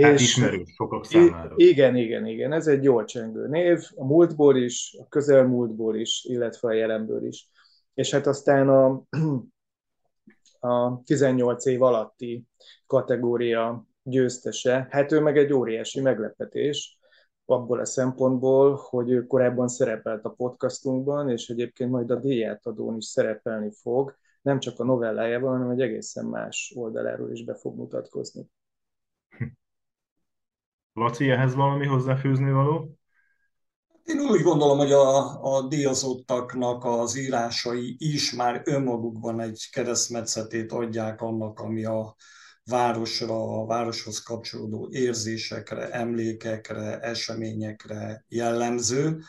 Hát 0.02 0.14
és 0.14 0.22
ismerős 0.22 0.74
sokak 0.76 1.06
számára. 1.06 1.54
Igen, 1.56 1.96
igen, 1.96 2.26
igen. 2.26 2.52
Ez 2.52 2.68
egy 2.68 2.84
jól 2.84 3.06
csengő 3.06 3.48
név, 3.48 3.80
a 3.96 4.06
múltból 4.06 4.58
is, 4.58 4.98
a 5.00 5.08
közelmúltból 5.08 5.96
is, 5.96 6.26
illetve 6.30 6.68
a 6.68 6.74
jelenből 6.74 7.26
is. 7.26 7.50
És 7.94 8.12
hát 8.12 8.28
aztán 8.28 8.70
a, 8.70 9.04
a 10.70 11.02
18 11.04 11.66
év 11.66 11.82
alatti 11.82 12.46
kategória 12.88 13.86
győztese, 14.04 14.88
hát 14.90 15.12
ő 15.12 15.20
meg 15.20 15.38
egy 15.38 15.54
óriási 15.54 16.02
meglepetés, 16.02 16.98
abból 17.46 17.80
a 17.80 17.86
szempontból, 17.86 18.76
hogy 18.76 19.12
ő 19.12 19.28
korábban 19.28 19.68
szerepelt 19.68 20.26
a 20.26 20.30
podcastunkban, 20.30 21.30
és 21.30 21.50
egyébként 21.50 21.92
majd 21.92 22.12
a 22.12 22.20
díjátadón 22.20 22.98
is 22.98 23.06
szerepelni 23.06 23.72
fog, 23.82 24.16
nem 24.42 24.60
csak 24.60 24.80
a 24.80 24.84
novellájában, 24.84 25.52
hanem 25.52 25.70
egy 25.70 25.82
egészen 25.82 26.26
más 26.26 26.74
oldaláról 26.76 27.32
is 27.32 27.44
be 27.44 27.56
fog 27.56 27.78
mutatkozni. 27.78 28.50
Laci, 30.94 31.30
ehhez 31.30 31.56
valami 31.56 31.86
hozzáfűzni 31.86 32.52
való? 32.52 32.98
Én 34.04 34.20
úgy 34.20 34.42
gondolom, 34.42 34.78
hogy 34.78 34.92
a, 34.92 35.42
a 35.56 35.68
díjazottaknak 35.68 36.86
az 36.86 37.18
írásai 37.18 37.96
is 38.00 38.34
már 38.34 38.62
önmagukban 38.66 39.40
egy 39.40 39.68
keresztmetszetét 39.72 40.72
adják 40.72 41.22
annak, 41.22 41.60
ami 41.60 41.86
a 41.86 42.16
városra, 42.64 43.62
a 43.62 43.66
városhoz 43.66 44.20
kapcsolódó 44.20 44.90
érzésekre, 44.92 45.90
emlékekre, 45.90 47.00
eseményekre 47.00 48.26
jellemző. 48.28 49.20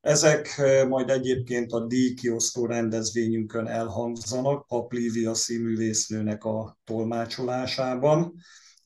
Ezek 0.00 0.62
majd 0.88 1.10
egyébként 1.10 1.72
a 1.72 1.86
díjkiosztó 1.86 2.66
rendezvényünkön 2.66 3.66
elhangzanak, 3.66 4.66
Paplívia 4.66 5.34
színművésznőnek 5.34 6.44
a 6.44 6.78
tolmácsolásában 6.84 8.34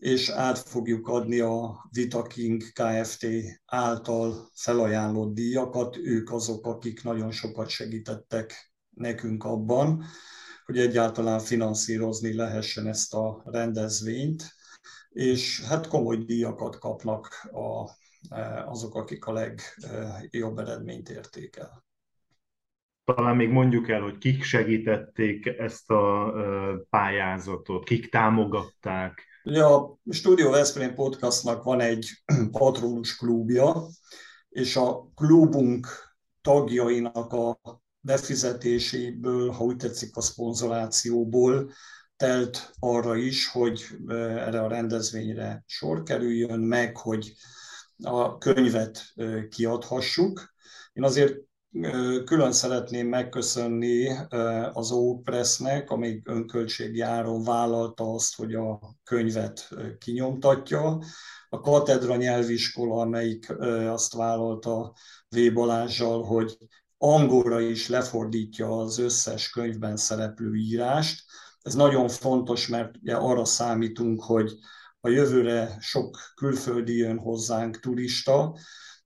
és 0.02 0.28
át 0.28 0.58
fogjuk 0.58 1.08
adni 1.08 1.38
a 1.40 1.86
Vitaking 1.90 2.62
Kft. 2.62 3.26
által 3.66 4.50
felajánlott 4.54 5.34
díjakat. 5.34 5.96
Ők 5.96 6.30
azok, 6.30 6.66
akik 6.66 7.02
nagyon 7.02 7.30
sokat 7.30 7.68
segítettek 7.68 8.72
nekünk 8.90 9.44
abban, 9.44 10.04
hogy 10.64 10.78
egyáltalán 10.78 11.38
finanszírozni 11.38 12.34
lehessen 12.34 12.86
ezt 12.86 13.14
a 13.14 13.42
rendezvényt, 13.44 14.42
és 15.08 15.64
hát 15.64 15.88
komoly 15.88 16.16
díjakat 16.16 16.78
kapnak 16.78 17.28
a, 17.52 17.90
azok, 18.66 18.94
akik 18.94 19.26
a 19.26 19.32
legjobb 19.32 20.58
eredményt 20.58 21.08
érték 21.08 21.56
el. 21.56 21.84
Talán 23.04 23.36
még 23.36 23.48
mondjuk 23.48 23.88
el, 23.88 24.00
hogy 24.00 24.18
kik 24.18 24.42
segítették 24.42 25.46
ezt 25.46 25.90
a 25.90 26.32
pályázatot, 26.90 27.84
kik 27.84 28.10
támogatták, 28.10 29.30
Ugye 29.44 29.64
a 29.64 29.98
Studio 30.10 30.50
Veszprém 30.50 30.94
podcastnak 30.94 31.62
van 31.62 31.80
egy 31.80 32.10
patronus 32.50 33.16
klubja, 33.16 33.88
és 34.48 34.76
a 34.76 35.10
klubunk 35.14 35.86
tagjainak 36.40 37.32
a 37.32 37.60
befizetéséből, 38.00 39.50
ha 39.50 39.64
úgy 39.64 39.76
tetszik 39.76 40.16
a 40.16 40.20
szponzorációból, 40.20 41.72
telt 42.16 42.70
arra 42.78 43.16
is, 43.16 43.48
hogy 43.48 43.86
erre 44.08 44.60
a 44.62 44.68
rendezvényre 44.68 45.64
sor 45.66 46.02
kerüljön, 46.02 46.60
meg 46.60 46.96
hogy 46.96 47.32
a 48.02 48.38
könyvet 48.38 49.02
kiadhassuk. 49.48 50.54
Én 50.92 51.04
azért 51.04 51.34
Külön 52.24 52.52
szeretném 52.52 53.08
megköszönni 53.08 54.08
az 54.72 54.90
Ópressnek, 54.90 55.90
amíg 55.90 56.22
önköltségi 56.28 57.00
áron 57.00 57.44
vállalta 57.44 58.12
azt, 58.14 58.36
hogy 58.36 58.54
a 58.54 58.80
könyvet 59.04 59.68
kinyomtatja. 59.98 60.98
A 61.48 61.60
Katedra 61.60 62.16
nyelviskola, 62.16 63.00
amelyik 63.00 63.50
azt 63.88 64.14
vállalta 64.14 64.92
V. 65.28 65.52
Balázsjal, 65.52 66.22
hogy 66.22 66.56
angolra 66.98 67.60
is 67.60 67.88
lefordítja 67.88 68.76
az 68.78 68.98
összes 68.98 69.50
könyvben 69.50 69.96
szereplő 69.96 70.54
írást. 70.54 71.24
Ez 71.62 71.74
nagyon 71.74 72.08
fontos, 72.08 72.68
mert 72.68 72.96
ugye 73.02 73.14
arra 73.14 73.44
számítunk, 73.44 74.22
hogy 74.22 74.52
a 75.00 75.08
jövőre 75.08 75.76
sok 75.80 76.18
külföldi 76.34 76.96
jön 76.96 77.18
hozzánk 77.18 77.80
turista, 77.80 78.56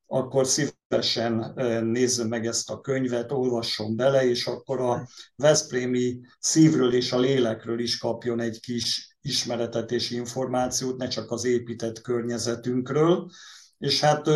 akkor 0.06 0.46
szívesen 0.88 1.52
nézzem 1.84 2.28
meg 2.28 2.46
ezt 2.46 2.70
a 2.70 2.80
könyvet, 2.80 3.32
olvasson 3.32 3.96
bele, 3.96 4.28
és 4.28 4.46
akkor 4.46 4.80
a 4.80 5.08
Veszprémi 5.36 6.20
szívről 6.38 6.94
és 6.94 7.12
a 7.12 7.18
lélekről 7.18 7.80
is 7.80 7.98
kapjon 7.98 8.40
egy 8.40 8.60
kis 8.60 9.16
ismeretet 9.20 9.90
és 9.90 10.10
információt, 10.10 10.96
ne 10.96 11.08
csak 11.08 11.30
az 11.30 11.44
épített 11.44 12.00
környezetünkről. 12.00 13.30
És 13.78 14.00
hát 14.00 14.28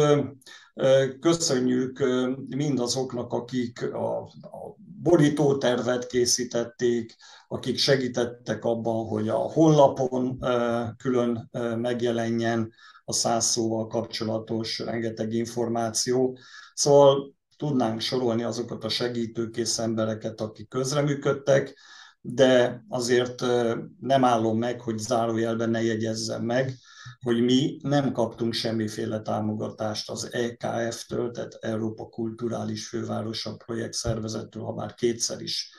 köszönjük 1.20 2.04
mindazoknak, 2.48 3.32
akik 3.32 3.92
a, 3.92 4.18
a 4.22 4.76
borítótervet 5.02 6.06
készítették, 6.06 7.16
akik 7.48 7.78
segítettek 7.78 8.64
abban, 8.64 9.06
hogy 9.06 9.28
a 9.28 9.36
honlapon 9.36 10.38
külön 10.96 11.50
megjelenjen 11.76 12.72
a 13.10 13.12
száz 13.12 13.44
szóval 13.44 13.86
kapcsolatos 13.86 14.78
rengeteg 14.78 15.32
információ. 15.32 16.38
Szóval 16.74 17.34
tudnánk 17.56 18.00
sorolni 18.00 18.42
azokat 18.42 18.84
a 18.84 18.88
segítőkész 18.88 19.78
embereket, 19.78 20.40
akik 20.40 20.68
közreműködtek, 20.68 21.78
de 22.20 22.84
azért 22.88 23.40
nem 24.00 24.24
állom 24.24 24.58
meg, 24.58 24.80
hogy 24.80 24.98
zárójelben 24.98 25.70
ne 25.70 25.82
jegyezzem 25.82 26.44
meg, 26.44 26.74
hogy 27.20 27.40
mi 27.40 27.76
nem 27.82 28.12
kaptunk 28.12 28.52
semmiféle 28.52 29.20
támogatást 29.20 30.10
az 30.10 30.32
EKF-től, 30.32 31.30
tehát 31.30 31.54
Európa 31.60 32.08
Kulturális 32.08 32.88
Fővárosa 32.88 33.56
Projekt 33.56 33.92
Szervezettől, 33.92 34.62
ha 34.62 34.74
már 34.74 34.94
kétszer 34.94 35.40
is 35.40 35.74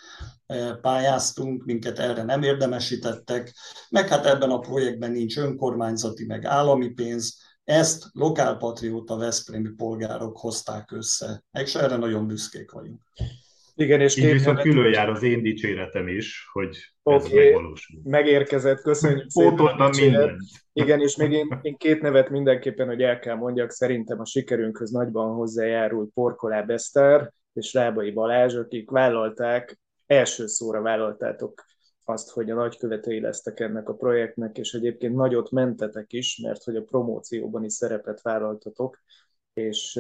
pályáztunk, 0.82 1.66
minket 1.66 2.00
erre 2.00 2.24
nem 2.24 2.44
érdemesítettek, 2.44 3.54
meg 3.90 4.08
hát 4.08 4.26
ebben 4.26 4.50
a 4.50 4.60
projektben 4.60 5.12
nincs 5.12 5.38
önkormányzati, 5.38 6.26
meg 6.26 6.46
állami 6.46 6.90
pénz, 6.90 7.38
ezt 7.64 8.06
lokálpatrióta 8.12 9.18
Veszprémi 9.18 9.70
polgárok 9.70 10.38
hozták 10.38 10.92
össze, 10.92 11.44
és 11.52 11.76
erre 11.76 11.96
nagyon 11.96 12.28
büszkék 12.28 12.72
vagyunk. 12.72 13.02
Igen, 13.82 14.02
és 14.02 14.16
Így 14.16 14.32
viszont 14.32 14.62
külön 14.62 14.92
jár 14.92 15.10
az 15.10 15.24
én 15.24 15.42
dicséretem 15.42 16.08
is, 16.08 16.50
hogy 16.52 16.78
ez 17.04 17.26
okay. 17.26 17.44
megvalósul. 17.44 18.00
Megérkezett, 18.04 18.82
köszönjük 18.82 19.30
szépen. 19.30 19.90
mindent. 20.00 20.38
Igen, 20.74 21.00
és 21.00 21.16
még 21.16 21.32
én, 21.32 21.60
én 21.62 21.78
két 21.78 22.02
nevet 22.02 22.30
mindenképpen, 22.30 22.88
hogy 22.88 23.02
el 23.02 23.20
kell 23.20 23.36
mondjak, 23.36 23.72
szerintem 23.72 24.20
a 24.20 24.26
sikerünkhöz 24.26 24.92
nagyban 24.92 25.34
hozzájárult 25.34 26.12
Porkolá 26.14 26.66
Eszter 26.68 27.32
és 27.54 27.74
Rábai 27.74 28.12
Balázs, 28.12 28.56
akik 28.56 28.90
vállalták, 28.90 29.80
első 30.06 30.48
szóra 30.48 30.82
vállaltátok 30.82 31.66
azt, 32.04 32.30
hogy 32.30 32.50
a 32.50 32.56
nagykövetei 32.56 33.20
lesztek 33.20 33.60
ennek 33.60 33.90
a 33.90 33.94
projektnek, 33.94 34.58
és 34.58 34.74
egyébként 34.74 35.16
nagyot 35.16 35.52
mentetek 35.52 36.14
is, 36.14 36.40
mert 36.44 36.64
hogy 36.64 36.76
a 36.76 36.84
promócióban 36.84 37.64
is 37.64 37.74
szerepet 37.74 38.22
vállaltatok, 38.22 39.00
és 39.54 40.00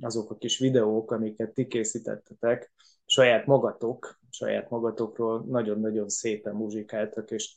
azok 0.00 0.30
a 0.30 0.36
kis 0.36 0.58
videók, 0.58 1.10
amiket 1.10 1.54
ti 1.54 1.66
készítettetek, 1.66 2.72
saját 3.06 3.46
magatok, 3.46 4.20
saját 4.30 4.70
magatokról 4.70 5.44
nagyon-nagyon 5.48 6.08
szépen 6.08 6.54
muzsikáltak, 6.54 7.30
és 7.30 7.52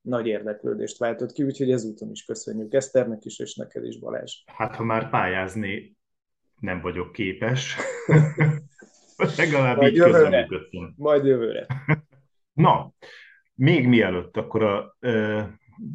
nagy 0.00 0.26
érdeklődést 0.26 0.98
váltott 0.98 1.32
ki, 1.32 1.42
úgyhogy 1.42 1.70
ezúton 1.70 2.10
is 2.10 2.24
köszönjük 2.24 2.74
Eszternek 2.74 3.24
is, 3.24 3.38
és 3.38 3.54
neked 3.54 3.84
is 3.84 3.98
Balázs. 3.98 4.34
Hát, 4.46 4.76
ha 4.76 4.84
már 4.84 5.10
pályázni 5.10 5.96
nem 6.60 6.80
vagyok 6.80 7.12
képes, 7.12 7.76
legalább 9.36 9.76
Majd 9.76 9.92
így 9.92 9.96
jövőre. 9.96 10.48
Majd 10.96 11.24
jövőre. 11.24 11.66
Na, 12.52 12.92
még 13.54 13.88
mielőtt 13.88 14.36
akkor 14.36 14.62
a 14.62 14.96
ö, 15.00 15.42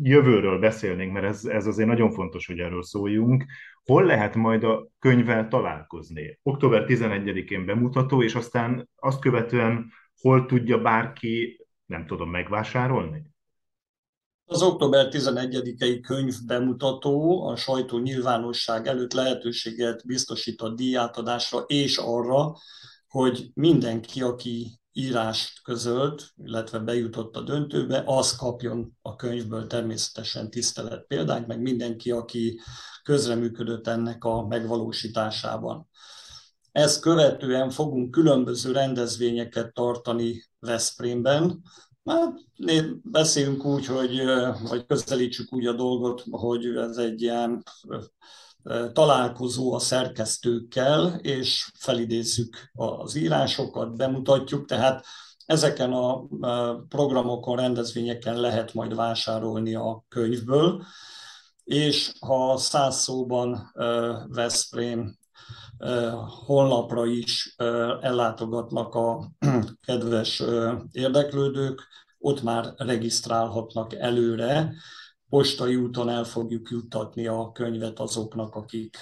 jövőről 0.01 0.59
beszélnénk, 0.59 1.13
mert 1.13 1.25
ez, 1.25 1.45
ez 1.45 1.65
azért 1.65 1.87
nagyon 1.87 2.11
fontos, 2.11 2.47
hogy 2.47 2.59
erről 2.59 2.83
szóljunk, 2.83 3.45
hol 3.85 4.05
lehet 4.05 4.35
majd 4.35 4.63
a 4.63 4.87
könyvvel 4.99 5.47
találkozni? 5.47 6.39
Október 6.43 6.85
11-én 6.87 7.65
bemutató, 7.65 8.23
és 8.23 8.35
aztán 8.35 8.89
azt 8.95 9.19
követően 9.19 9.91
hol 10.21 10.45
tudja 10.45 10.81
bárki, 10.81 11.65
nem 11.85 12.05
tudom, 12.05 12.29
megvásárolni? 12.29 13.33
Az 14.47 14.61
október 14.61 15.07
11-i 15.11 15.99
könyv 16.01 16.35
bemutató 16.45 17.47
a 17.47 17.55
sajtó 17.55 17.97
nyilvánosság 17.97 18.87
előtt 18.87 19.13
lehetőséget 19.13 20.05
biztosít 20.05 20.61
a 20.61 20.69
díjátadásra 20.69 21.59
és 21.67 21.97
arra, 21.97 22.55
hogy 23.07 23.51
mindenki, 23.53 24.21
aki 24.21 24.79
írást 24.97 25.61
közölt, 25.63 26.29
illetve 26.43 26.79
bejutott 26.79 27.35
a 27.35 27.41
döntőbe, 27.41 28.03
az 28.05 28.35
kapjon 28.35 28.97
a 29.01 29.15
könyvből 29.15 29.67
természetesen 29.67 30.49
tisztelet 30.49 31.05
példányt, 31.07 31.47
meg 31.47 31.61
mindenki, 31.61 32.11
aki 32.11 32.59
közreműködött 33.03 33.87
ennek 33.87 34.23
a 34.23 34.47
megvalósításában. 34.47 35.89
Ezt 36.71 37.01
követően 37.01 37.69
fogunk 37.69 38.11
különböző 38.11 38.71
rendezvényeket 38.71 39.73
tartani 39.73 40.43
Veszprémben, 40.59 41.61
Hát, 42.05 42.33
beszéljünk 43.03 43.65
úgy, 43.65 43.85
hogy, 43.85 44.23
vagy 44.69 44.85
közelítsük 44.85 45.53
úgy 45.53 45.65
a 45.65 45.73
dolgot, 45.73 46.23
hogy 46.29 46.65
ez 46.65 46.97
egy 46.97 47.21
ilyen 47.21 47.63
találkozó 48.93 49.73
a 49.73 49.79
szerkesztőkkel, 49.79 51.19
és 51.21 51.71
felidézzük 51.79 52.69
az 52.73 53.15
írásokat, 53.15 53.95
bemutatjuk, 53.95 54.65
tehát 54.65 55.05
ezeken 55.45 55.93
a 55.93 56.27
programokon, 56.89 57.55
rendezvényeken 57.55 58.39
lehet 58.39 58.73
majd 58.73 58.95
vásárolni 58.95 59.75
a 59.75 60.03
könyvből, 60.07 60.83
és 61.63 62.11
ha 62.19 62.57
száz 62.57 62.95
szóban 62.95 63.71
Veszprém 64.27 65.17
honlapra 66.45 67.05
is 67.05 67.55
ellátogatnak 68.01 68.95
a 68.95 69.31
kedves 69.85 70.43
érdeklődők, 70.91 71.87
ott 72.19 72.43
már 72.43 72.73
regisztrálhatnak 72.77 73.93
előre, 73.93 74.73
postai 75.29 75.75
úton 75.75 76.09
el 76.09 76.23
fogjuk 76.23 76.69
juttatni 76.69 77.27
a 77.27 77.51
könyvet 77.51 77.99
azoknak, 77.99 78.55
akik 78.55 78.97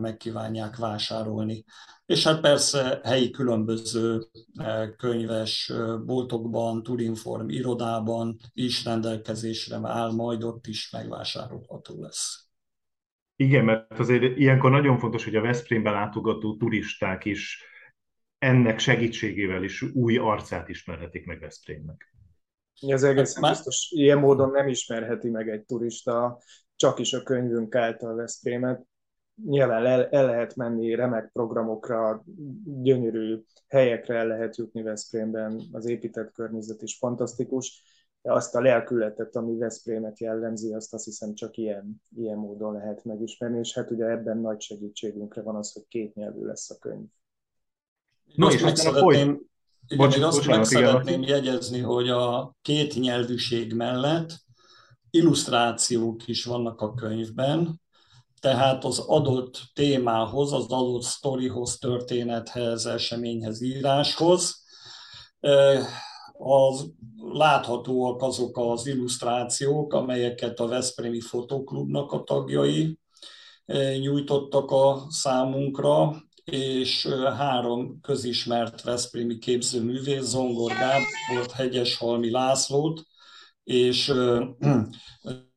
megkívánják 0.00 0.76
vásárolni. 0.76 1.64
És 2.06 2.24
hát 2.24 2.40
persze 2.40 3.00
helyi 3.04 3.30
különböző 3.30 4.26
könyves 4.96 5.72
boltokban, 6.04 6.82
Turinform 6.82 7.48
irodában 7.48 8.36
is 8.52 8.84
rendelkezésre 8.84 9.78
áll, 9.82 10.12
majd 10.12 10.42
ott 10.42 10.66
is 10.66 10.90
megvásárolható 10.90 12.00
lesz. 12.00 12.44
Igen, 13.36 13.64
mert 13.64 13.98
azért 13.98 14.38
ilyenkor 14.38 14.70
nagyon 14.70 14.98
fontos, 14.98 15.24
hogy 15.24 15.36
a 15.36 15.40
Veszprémben 15.40 15.92
látogató 15.92 16.56
turisták 16.56 17.24
is 17.24 17.64
ennek 18.38 18.78
segítségével 18.78 19.62
is 19.62 19.82
új 19.82 20.16
arcát 20.16 20.68
ismerhetik 20.68 21.26
meg 21.26 21.40
Veszprémnek. 21.40 22.14
Ez 22.86 23.02
egészen 23.02 23.42
hát 23.42 23.52
biztos. 23.52 23.90
Ilyen 23.90 24.18
módon 24.18 24.50
nem 24.50 24.68
ismerheti 24.68 25.28
meg 25.28 25.48
egy 25.48 25.64
turista 25.64 26.38
csak 26.80 26.98
is 26.98 27.12
a 27.12 27.22
könyvünk 27.22 27.74
által 27.74 28.14
Veszprémet. 28.14 28.86
Nyilván 29.46 29.86
el, 29.86 30.08
el 30.08 30.26
lehet 30.26 30.56
menni 30.56 30.94
remek 30.94 31.30
programokra, 31.32 32.24
gyönyörű 32.64 33.42
helyekre 33.68 34.14
el 34.14 34.26
lehet 34.26 34.56
jutni 34.56 34.82
Veszprémben, 34.82 35.62
az 35.72 35.86
épített 35.86 36.32
környezet 36.32 36.82
is 36.82 36.96
fantasztikus, 36.96 37.82
de 38.22 38.32
azt 38.32 38.54
a 38.54 38.60
lelkületet, 38.60 39.36
ami 39.36 39.56
Veszprémet 39.58 40.20
jellemzi, 40.20 40.74
azt 40.74 40.94
azt 40.94 41.04
hiszem 41.04 41.34
csak 41.34 41.56
ilyen, 41.56 42.02
ilyen 42.16 42.38
módon 42.38 42.72
lehet 42.72 43.04
megismerni, 43.04 43.58
és 43.58 43.74
hát 43.74 43.90
ugye 43.90 44.04
ebben 44.04 44.38
nagy 44.38 44.60
segítségünkre 44.60 45.42
van 45.42 45.56
az, 45.56 45.72
hogy 45.72 45.84
két 45.88 46.14
nyelvű 46.14 46.44
lesz 46.44 46.70
a 46.70 46.78
könyv. 46.78 47.06
No, 48.34 48.50
és 48.50 48.62
meg 48.62 48.76
szeretném, 48.76 49.49
igen, 49.90 50.08
Bocs, 50.08 50.18
azt 50.18 50.36
bocsánat, 50.36 50.56
meg 50.56 50.64
szeretném 50.64 51.22
igen. 51.22 51.36
jegyezni, 51.36 51.80
hogy 51.80 52.08
a 52.08 52.54
két 52.62 52.94
nyelvűség 52.94 53.72
mellett 53.72 54.38
illusztrációk 55.10 56.26
is 56.26 56.44
vannak 56.44 56.80
a 56.80 56.94
könyvben, 56.94 57.80
tehát 58.40 58.84
az 58.84 58.98
adott 58.98 59.62
témához, 59.74 60.52
az 60.52 60.66
adott 60.68 61.02
sztorihoz, 61.02 61.78
történethez, 61.78 62.86
eseményhez, 62.86 63.62
íráshoz. 63.62 64.64
Az 66.32 66.90
láthatóak 67.32 68.22
azok 68.22 68.58
az 68.58 68.86
illusztrációk, 68.86 69.92
amelyeket 69.92 70.60
a 70.60 70.66
Veszprémi 70.66 71.20
Fotoklubnak 71.20 72.12
a 72.12 72.22
tagjai 72.22 72.98
nyújtottak 74.00 74.70
a 74.70 75.06
számunkra, 75.08 76.22
és 76.50 77.06
három 77.36 78.00
közismert 78.00 78.82
Veszprémi 78.82 79.38
képzőművész, 79.38 80.22
Zongor 80.24 80.72
Gábor, 80.72 81.50
Hegyeshalmi 81.52 82.30
Lászlót, 82.30 83.02
és 83.64 84.12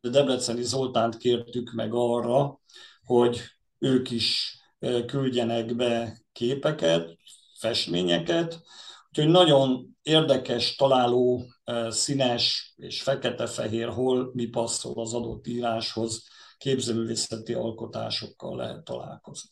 Debreceni 0.01 0.63
Zoltánt 0.63 1.17
kértük 1.17 1.71
meg 1.71 1.93
arra, 1.93 2.59
hogy 3.03 3.41
ők 3.79 4.11
is 4.11 4.57
küldjenek 5.05 5.75
be 5.75 6.21
képeket, 6.31 7.17
festményeket, 7.59 8.61
úgyhogy 9.09 9.31
nagyon 9.31 9.97
érdekes, 10.01 10.75
találó, 10.75 11.45
színes 11.89 12.73
és 12.75 13.01
fekete-fehér, 13.01 13.87
hol 13.87 14.31
mi 14.33 14.45
passzol 14.45 15.01
az 15.01 15.13
adott 15.13 15.47
íráshoz, 15.47 16.23
képzőművészeti 16.57 17.53
alkotásokkal 17.53 18.55
lehet 18.55 18.83
találkozni. 18.83 19.49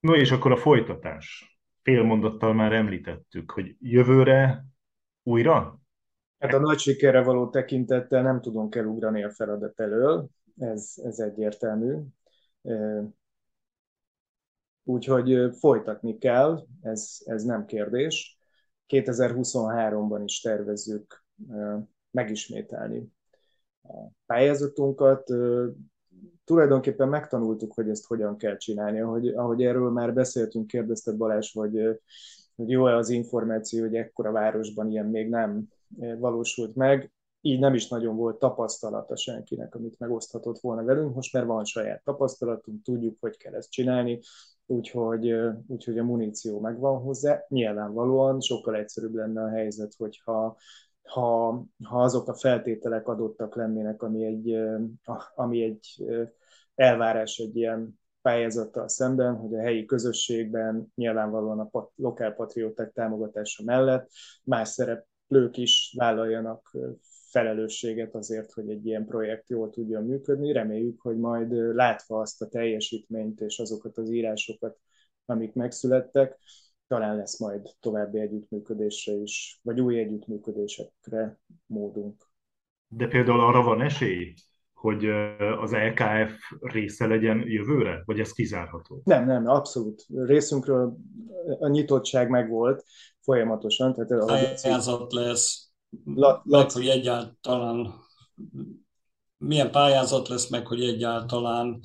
No 0.00 0.14
és 0.14 0.30
akkor 0.30 0.52
a 0.52 0.56
folytatás. 0.56 1.58
Fél 1.82 2.02
mondattal 2.02 2.54
már 2.54 2.72
említettük, 2.72 3.50
hogy 3.50 3.76
jövőre 3.80 4.64
újra? 5.22 5.80
Hát 6.38 6.54
a 6.54 6.58
nagy 6.58 6.78
sikerre 6.78 7.22
való 7.22 7.48
tekintettel 7.48 8.22
nem 8.22 8.40
tudunk 8.40 8.74
elugrani 8.74 9.24
a 9.24 9.30
feladat 9.30 9.80
elől, 9.80 10.28
ez, 10.56 10.92
ez 10.96 11.18
egyértelmű. 11.18 11.94
Úgyhogy 14.82 15.56
folytatni 15.58 16.18
kell, 16.18 16.66
ez, 16.82 17.18
ez 17.24 17.44
nem 17.44 17.64
kérdés. 17.64 18.38
2023-ban 18.88 20.22
is 20.24 20.40
tervezzük 20.40 21.24
megismételni 22.10 23.12
a 23.82 23.94
pályázatunkat 24.26 25.30
tulajdonképpen 26.48 27.08
megtanultuk, 27.08 27.72
hogy 27.74 27.88
ezt 27.88 28.06
hogyan 28.06 28.36
kell 28.36 28.56
csinálni. 28.56 29.00
Ahogy, 29.00 29.28
ahogy 29.28 29.62
erről 29.62 29.90
már 29.90 30.14
beszéltünk, 30.14 30.66
kérdezted 30.66 31.16
Balázs, 31.16 31.52
hogy, 31.52 32.00
hogy 32.56 32.70
jó-e 32.70 32.96
az 32.96 33.08
információ, 33.08 33.80
hogy 33.80 33.94
ekkora 33.94 34.32
városban 34.32 34.90
ilyen 34.90 35.06
még 35.06 35.28
nem 35.28 35.68
valósult 36.18 36.74
meg. 36.74 37.12
Így 37.40 37.60
nem 37.60 37.74
is 37.74 37.88
nagyon 37.88 38.16
volt 38.16 38.38
tapasztalata 38.38 39.16
senkinek, 39.16 39.74
amit 39.74 39.98
megoszthatott 39.98 40.58
volna 40.58 40.84
velünk. 40.84 41.14
Most 41.14 41.32
már 41.32 41.46
van 41.46 41.64
saját 41.64 42.04
tapasztalatunk, 42.04 42.82
tudjuk, 42.82 43.16
hogy 43.20 43.36
kell 43.36 43.54
ezt 43.54 43.70
csinálni, 43.70 44.20
úgyhogy, 44.66 45.34
úgyhogy 45.66 45.98
a 45.98 46.04
muníció 46.04 46.60
megvan 46.60 47.00
hozzá. 47.00 47.44
Nyilvánvalóan 47.48 48.40
sokkal 48.40 48.76
egyszerűbb 48.76 49.14
lenne 49.14 49.42
a 49.42 49.48
helyzet, 49.48 49.94
hogyha 49.98 50.56
ha, 51.02 51.48
ha 51.82 52.02
azok 52.02 52.28
a 52.28 52.34
feltételek 52.34 53.08
adottak 53.08 53.54
lennének, 53.54 54.02
ami 54.02 54.24
egy, 54.24 54.58
ami 55.34 55.62
egy 55.62 56.04
elvárás 56.78 57.38
egy 57.38 57.56
ilyen 57.56 58.00
pályázattal 58.22 58.88
szemben, 58.88 59.36
hogy 59.36 59.54
a 59.54 59.60
helyi 59.60 59.84
közösségben 59.84 60.92
nyilvánvalóan 60.94 61.58
a 61.58 61.90
lokálpatrióták 61.94 62.92
támogatása 62.92 63.62
mellett 63.64 64.10
más 64.44 64.68
szereplők 64.68 65.56
is 65.56 65.94
vállaljanak 65.96 66.76
felelősséget 67.30 68.14
azért, 68.14 68.52
hogy 68.52 68.70
egy 68.70 68.86
ilyen 68.86 69.06
projekt 69.06 69.48
jól 69.48 69.70
tudjon 69.70 70.04
működni. 70.04 70.52
Reméljük, 70.52 71.00
hogy 71.00 71.18
majd 71.18 71.52
látva 71.74 72.20
azt 72.20 72.42
a 72.42 72.48
teljesítményt 72.48 73.40
és 73.40 73.58
azokat 73.58 73.98
az 73.98 74.10
írásokat, 74.10 74.78
amik 75.24 75.52
megszülettek, 75.52 76.38
talán 76.86 77.16
lesz 77.16 77.38
majd 77.38 77.68
további 77.80 78.18
együttműködésre 78.18 79.12
is, 79.12 79.60
vagy 79.62 79.80
új 79.80 79.98
együttműködésekre 79.98 81.38
módunk. 81.66 82.26
De 82.88 83.06
például 83.06 83.40
arra 83.40 83.62
van 83.62 83.80
esély, 83.80 84.34
hogy 84.80 85.04
az 85.60 85.72
LKF 85.72 86.32
része 86.60 87.06
legyen 87.06 87.42
jövőre, 87.46 88.02
vagy 88.04 88.20
ez 88.20 88.32
kizárható? 88.32 89.00
Nem, 89.04 89.26
nem, 89.26 89.46
abszolút. 89.46 90.06
Részünkről 90.08 90.96
a 91.58 91.68
nyitottság 91.68 92.28
megvolt 92.28 92.84
folyamatosan. 93.20 93.94
Tehát 93.94 94.24
pályázat 94.62 95.12
lesz, 95.12 95.70
meg, 96.44 96.70
hogy 96.70 96.88
egyáltalán 96.88 97.94
milyen 99.38 99.70
pályázat 99.70 100.28
lesz 100.28 100.48
meg, 100.48 100.66
hogy 100.66 100.82
egyáltalán 100.82 101.80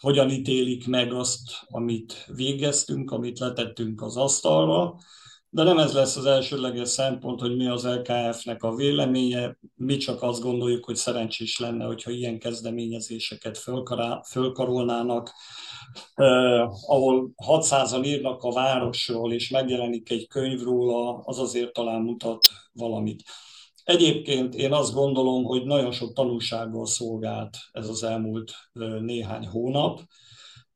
hogyan 0.00 0.30
ítélik 0.30 0.86
meg 0.86 1.12
azt, 1.12 1.40
amit 1.66 2.30
végeztünk, 2.34 3.10
amit 3.10 3.38
letettünk 3.38 4.02
az 4.02 4.16
asztalra, 4.16 4.94
de 5.54 5.62
nem 5.62 5.78
ez 5.78 5.92
lesz 5.92 6.16
az 6.16 6.24
elsődleges 6.24 6.88
szempont, 6.88 7.40
hogy 7.40 7.56
mi 7.56 7.66
az 7.66 7.86
LKF-nek 7.86 8.62
a 8.62 8.74
véleménye. 8.74 9.56
Mi 9.74 9.96
csak 9.96 10.22
azt 10.22 10.42
gondoljuk, 10.42 10.84
hogy 10.84 10.96
szerencsés 10.96 11.58
lenne, 11.58 11.84
hogyha 11.84 12.10
ilyen 12.10 12.38
kezdeményezéseket 12.38 13.58
fölkarolnának, 14.24 15.32
eh, 16.14 16.90
ahol 16.90 17.32
600-an 17.46 18.04
írnak 18.04 18.42
a 18.42 18.52
városról, 18.52 19.32
és 19.32 19.50
megjelenik 19.50 20.10
egy 20.10 20.28
könyv 20.28 20.62
róla, 20.62 21.22
az 21.24 21.38
azért 21.38 21.72
talán 21.72 22.00
mutat 22.00 22.48
valamit. 22.72 23.22
Egyébként 23.84 24.54
én 24.54 24.72
azt 24.72 24.92
gondolom, 24.92 25.44
hogy 25.44 25.64
nagyon 25.64 25.92
sok 25.92 26.12
tanulsággal 26.12 26.86
szolgált 26.86 27.56
ez 27.72 27.88
az 27.88 28.02
elmúlt 28.02 28.54
néhány 29.00 29.46
hónap. 29.46 30.00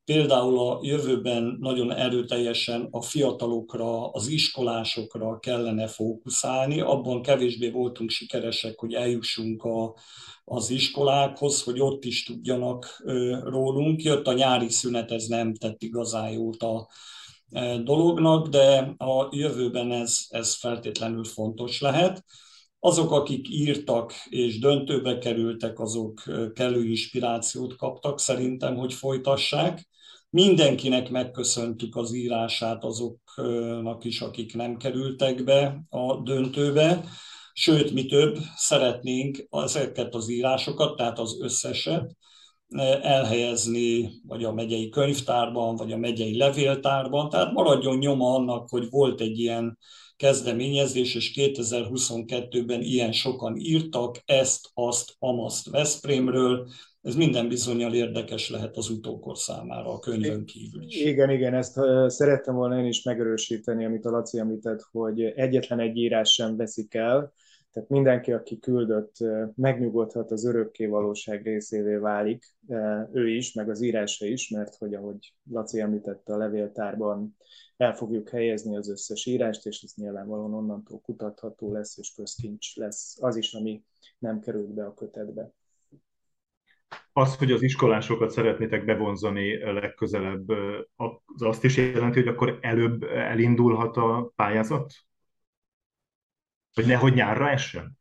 Például 0.07 0.59
a 0.59 0.79
jövőben 0.83 1.57
nagyon 1.61 1.93
erőteljesen 1.93 2.89
a 2.91 3.03
fiatalokra, 3.03 4.11
az 4.11 4.29
iskolásokra 4.29 5.39
kellene 5.39 5.87
fókuszálni. 5.87 6.81
Abban 6.81 7.23
kevésbé 7.23 7.71
voltunk 7.71 8.11
sikeresek, 8.11 8.79
hogy 8.79 8.95
eljussunk 8.95 9.65
a, 9.65 9.95
az 10.45 10.71
iskolákhoz, 10.71 11.63
hogy 11.63 11.81
ott 11.81 12.05
is 12.05 12.25
tudjanak 12.25 13.03
rólunk. 13.43 14.03
Jött 14.03 14.27
a 14.27 14.33
nyári 14.33 14.71
szünet, 14.71 15.11
ez 15.11 15.27
nem 15.27 15.55
tett 15.55 15.83
igazán 15.83 16.31
jót 16.31 16.63
a 16.63 16.89
dolognak, 17.85 18.49
de 18.49 18.95
a 18.97 19.29
jövőben 19.31 19.93
ez, 19.93 20.19
ez 20.29 20.55
feltétlenül 20.55 21.25
fontos 21.25 21.81
lehet. 21.81 22.25
azok, 22.79 23.11
akik 23.11 23.49
írtak 23.51 24.13
és 24.29 24.59
döntőbe 24.59 25.19
kerültek, 25.19 25.81
azok 25.81 26.23
kellő 26.55 26.85
inspirációt 26.85 27.77
kaptak 27.77 28.21
szerintem, 28.21 28.77
hogy 28.77 28.95
folytassák. 28.95 29.95
Mindenkinek 30.31 31.11
megköszöntük 31.11 31.97
az 31.97 32.13
írását 32.13 32.85
azoknak 32.85 34.05
is, 34.05 34.21
akik 34.21 34.55
nem 34.55 34.77
kerültek 34.77 35.45
be 35.45 35.87
a 35.89 36.23
döntőbe. 36.23 37.05
Sőt, 37.53 37.93
mi 37.93 38.07
több, 38.07 38.39
szeretnénk 38.57 39.47
ezeket 39.51 40.15
az 40.15 40.29
írásokat, 40.29 40.97
tehát 40.97 41.19
az 41.19 41.41
összeset 41.41 42.17
elhelyezni, 43.03 44.11
vagy 44.27 44.45
a 44.45 44.53
megyei 44.53 44.89
könyvtárban, 44.89 45.77
vagy 45.77 45.93
a 45.93 45.97
megyei 45.97 46.37
levéltárban, 46.37 47.29
tehát 47.29 47.53
maradjon 47.53 47.99
nyoma 47.99 48.35
annak, 48.35 48.69
hogy 48.69 48.91
volt 48.91 49.21
egy 49.21 49.39
ilyen 49.39 49.79
kezdeményezés, 50.17 51.15
és 51.15 51.33
2022-ben 51.35 52.83
ilyen 52.83 53.13
sokan 53.13 53.57
írtak 53.57 54.23
ezt, 54.25 54.71
azt, 54.75 55.15
amaszt 55.19 55.71
Veszprémről, 55.71 56.69
ez 57.07 57.15
minden 57.15 57.49
bizonyal 57.49 57.95
érdekes 57.95 58.51
lehet 58.51 58.77
az 58.77 58.91
utókor 58.91 59.39
számára 59.39 59.93
a 59.93 59.99
könyvön 59.99 60.45
kívül 60.45 60.83
is. 60.83 61.01
Igen, 61.01 61.31
igen, 61.31 61.55
ezt 61.55 61.81
szerettem 62.07 62.55
volna 62.55 62.79
én 62.79 62.87
is 62.87 63.03
megerősíteni, 63.03 63.85
amit 63.85 64.05
a 64.05 64.11
Laci 64.11 64.39
említett, 64.39 64.81
hogy 64.91 65.23
egyetlen 65.23 65.81
egy 65.81 65.97
írás 65.97 66.33
sem 66.33 66.57
veszik 66.57 66.95
el, 66.95 67.33
tehát 67.73 67.89
mindenki, 67.89 68.33
aki 68.33 68.59
küldött, 68.59 69.15
megnyugodhat 69.55 70.31
az 70.31 70.47
örökké 70.47 70.87
valóság 70.87 71.43
részévé 71.43 71.97
válik, 71.97 72.45
ő 73.13 73.29
is, 73.29 73.53
meg 73.53 73.71
az 73.71 73.83
írása 73.83 74.27
is, 74.27 74.49
mert 74.49 74.75
hogy 74.75 74.95
ahogy 74.95 75.35
Laci 75.51 75.81
említette, 75.81 76.33
a 76.33 76.37
levéltárban 76.37 77.37
el 77.77 77.95
fogjuk 77.95 78.29
helyezni 78.29 78.77
az 78.77 78.89
összes 78.89 79.27
írást, 79.27 79.67
és 79.67 79.83
ez 79.83 79.93
nyilvánvalóan 79.97 80.55
onnantól 80.55 81.01
kutatható 81.01 81.73
lesz, 81.73 81.99
és 81.99 82.13
közkincs 82.17 82.77
lesz 82.77 83.17
az 83.21 83.37
is, 83.37 83.55
ami 83.55 83.85
nem 84.19 84.41
került 84.41 84.75
be 84.75 84.85
a 84.85 84.95
kötetbe. 84.95 85.53
Az, 87.19 87.37
hogy 87.37 87.53
az 87.53 87.63
iskolásokat 87.63 88.31
szeretnétek 88.31 88.85
bevonzani 88.85 89.73
legközelebb, 89.73 90.49
az 90.97 91.43
azt 91.43 91.65
is 91.65 91.77
jelenti, 91.77 92.19
hogy 92.19 92.29
akkor 92.29 92.59
előbb 92.61 93.03
elindulhat 93.03 93.97
a 93.97 94.33
pályázat? 94.35 94.93
Hogy 96.73 96.87
nehogy 96.87 97.15
nyárra 97.15 97.51
essen? 97.51 97.99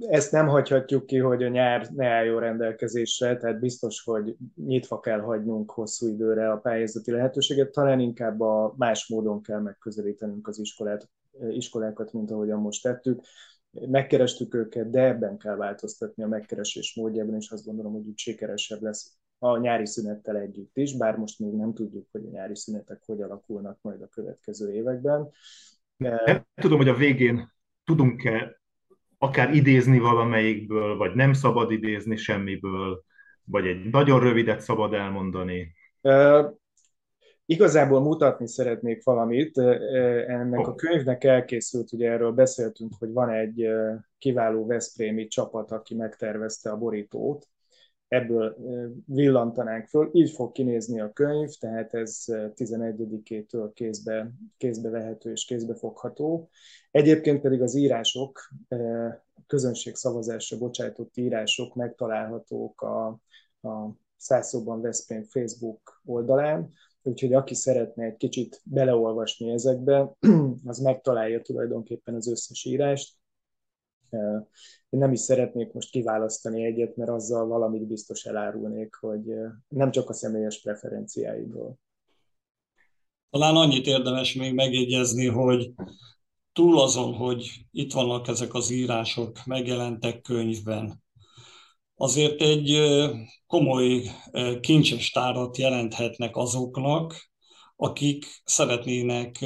Ezt 0.00 0.32
nem 0.32 0.46
hagyhatjuk 0.46 1.06
ki, 1.06 1.18
hogy 1.18 1.42
a 1.42 1.48
nyár 1.48 1.88
ne 1.94 2.08
álljon 2.08 2.40
rendelkezésre, 2.40 3.36
tehát 3.36 3.60
biztos, 3.60 4.02
hogy 4.02 4.36
nyitva 4.54 5.00
kell 5.00 5.20
hagynunk 5.20 5.70
hosszú 5.70 6.08
időre 6.08 6.50
a 6.50 6.58
pályázati 6.58 7.10
lehetőséget, 7.10 7.72
talán 7.72 8.00
inkább 8.00 8.40
a 8.40 8.74
más 8.76 9.08
módon 9.08 9.42
kell 9.42 9.60
megközelítenünk 9.60 10.48
az 10.48 10.58
iskolát, 10.58 11.08
iskolákat, 11.50 12.12
mint 12.12 12.30
ahogyan 12.30 12.60
most 12.60 12.82
tettük. 12.82 13.20
Megkerestük 13.86 14.54
őket, 14.54 14.90
de 14.90 15.04
ebben 15.04 15.38
kell 15.38 15.56
változtatni 15.56 16.22
a 16.22 16.28
megkeresés 16.28 16.94
módjában, 16.94 17.34
és 17.34 17.50
azt 17.50 17.64
gondolom, 17.64 17.92
hogy 17.92 18.06
úgy 18.06 18.18
sikeresebb 18.18 18.82
lesz 18.82 19.16
a 19.38 19.58
nyári 19.58 19.86
szünettel 19.86 20.36
együtt 20.36 20.76
is, 20.76 20.96
bár 20.96 21.16
most 21.16 21.38
még 21.38 21.52
nem 21.52 21.74
tudjuk, 21.74 22.06
hogy 22.12 22.24
a 22.26 22.30
nyári 22.30 22.56
szünetek 22.56 23.02
hogy 23.06 23.22
alakulnak 23.22 23.78
majd 23.80 24.02
a 24.02 24.06
következő 24.06 24.72
években. 24.72 25.30
Nem 25.96 26.46
tudom, 26.54 26.78
hogy 26.78 26.88
a 26.88 26.94
végén 26.94 27.52
tudunk-e 27.84 28.60
akár 29.18 29.54
idézni 29.54 29.98
valamelyikből, 29.98 30.96
vagy 30.96 31.14
nem 31.14 31.32
szabad 31.32 31.70
idézni 31.70 32.16
semmiből, 32.16 33.04
vagy 33.44 33.66
egy 33.66 33.84
nagyon 33.90 34.20
rövidet 34.20 34.60
szabad 34.60 34.92
elmondani? 34.92 35.74
Igazából 37.50 38.00
mutatni 38.00 38.48
szeretnék 38.48 39.04
valamit. 39.04 39.58
Ennek 39.58 40.66
a 40.66 40.74
könyvnek 40.74 41.24
elkészült, 41.24 41.92
ugye 41.92 42.10
erről 42.10 42.32
beszéltünk, 42.32 42.92
hogy 42.98 43.12
van 43.12 43.30
egy 43.30 43.68
kiváló 44.18 44.66
Veszprémi 44.66 45.26
csapat, 45.26 45.70
aki 45.70 45.94
megtervezte 45.94 46.70
a 46.70 46.76
borítót, 46.76 47.48
ebből 48.08 48.56
villantanánk 49.06 49.86
föl. 49.86 50.10
Így 50.12 50.30
fog 50.30 50.52
kinézni 50.52 51.00
a 51.00 51.12
könyv, 51.12 51.50
tehát 51.60 51.94
ez 51.94 52.24
11-től 52.28 53.70
kézbe, 53.74 54.30
kézbe 54.56 54.88
vehető 54.90 55.30
és 55.30 55.44
kézbe 55.44 55.74
fogható. 55.74 56.48
Egyébként 56.90 57.40
pedig 57.40 57.62
az 57.62 57.74
írások, 57.74 58.48
közönség 59.46 59.94
szavazásra 59.94 60.58
bocsájtott 60.58 61.16
írások 61.16 61.74
megtalálhatók 61.74 62.82
a, 62.82 63.06
a 63.68 63.90
Szászóban 64.16 64.80
Veszprém 64.80 65.22
Facebook 65.22 66.00
oldalán, 66.04 66.72
úgyhogy 67.08 67.32
aki 67.32 67.54
szeretne 67.54 68.04
egy 68.04 68.16
kicsit 68.16 68.60
beleolvasni 68.64 69.50
ezekbe, 69.50 70.16
az 70.64 70.78
megtalálja 70.78 71.40
tulajdonképpen 71.40 72.14
az 72.14 72.28
összes 72.28 72.64
írást, 72.64 73.16
én 74.88 74.98
nem 74.98 75.12
is 75.12 75.20
szeretnék 75.20 75.72
most 75.72 75.90
kiválasztani 75.90 76.64
egyet, 76.64 76.96
mert 76.96 77.10
azzal 77.10 77.46
valamit 77.46 77.86
biztos 77.86 78.24
elárulnék, 78.24 78.94
hogy 78.94 79.22
nem 79.68 79.90
csak 79.90 80.08
a 80.08 80.12
személyes 80.12 80.60
preferenciáimról. 80.60 81.78
Talán 83.30 83.56
annyit 83.56 83.86
érdemes 83.86 84.34
még 84.34 84.54
megjegyezni, 84.54 85.26
hogy 85.26 85.72
túl 86.52 86.80
azon, 86.80 87.14
hogy 87.14 87.66
itt 87.70 87.92
vannak 87.92 88.28
ezek 88.28 88.54
az 88.54 88.70
írások, 88.70 89.44
megjelentek 89.44 90.20
könyvben, 90.20 91.02
azért 91.98 92.40
egy 92.40 92.78
komoly 93.46 94.02
kincses 94.60 95.10
tárat 95.10 95.56
jelenthetnek 95.56 96.36
azoknak, 96.36 97.30
akik 97.76 98.26
szeretnének 98.44 99.44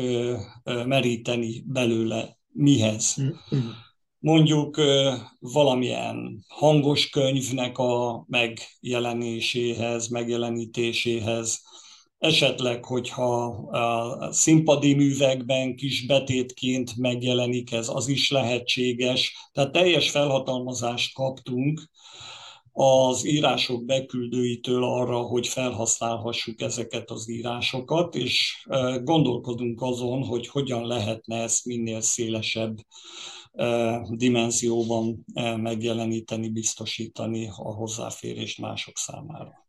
meríteni 0.64 1.62
belőle 1.66 2.38
mihez. 2.48 3.16
Mm-hmm 3.20 3.68
mondjuk 4.22 4.80
valamilyen 5.38 6.44
hangos 6.48 7.08
könyvnek 7.08 7.78
a 7.78 8.24
megjelenéséhez, 8.28 10.08
megjelenítéséhez, 10.08 11.62
esetleg, 12.18 12.84
hogyha 12.84 13.44
a 13.70 14.32
színpadi 14.32 14.94
művekben 14.94 15.76
kis 15.76 16.06
betétként 16.06 16.96
megjelenik 16.96 17.72
ez, 17.72 17.88
az 17.88 18.08
is 18.08 18.30
lehetséges. 18.30 19.36
Tehát 19.52 19.72
teljes 19.72 20.10
felhatalmazást 20.10 21.14
kaptunk 21.14 21.90
az 22.72 23.26
írások 23.26 23.84
beküldőitől 23.84 24.84
arra, 24.84 25.18
hogy 25.18 25.48
felhasználhassuk 25.48 26.60
ezeket 26.60 27.10
az 27.10 27.28
írásokat, 27.28 28.14
és 28.14 28.66
gondolkodunk 29.02 29.82
azon, 29.82 30.24
hogy 30.24 30.48
hogyan 30.48 30.86
lehetne 30.86 31.42
ezt 31.42 31.64
minél 31.64 32.00
szélesebb 32.00 32.76
dimenzióban 34.10 35.24
megjeleníteni, 35.56 36.48
biztosítani 36.48 37.48
a 37.48 37.74
hozzáférést 37.74 38.60
mások 38.60 38.96
számára. 38.96 39.62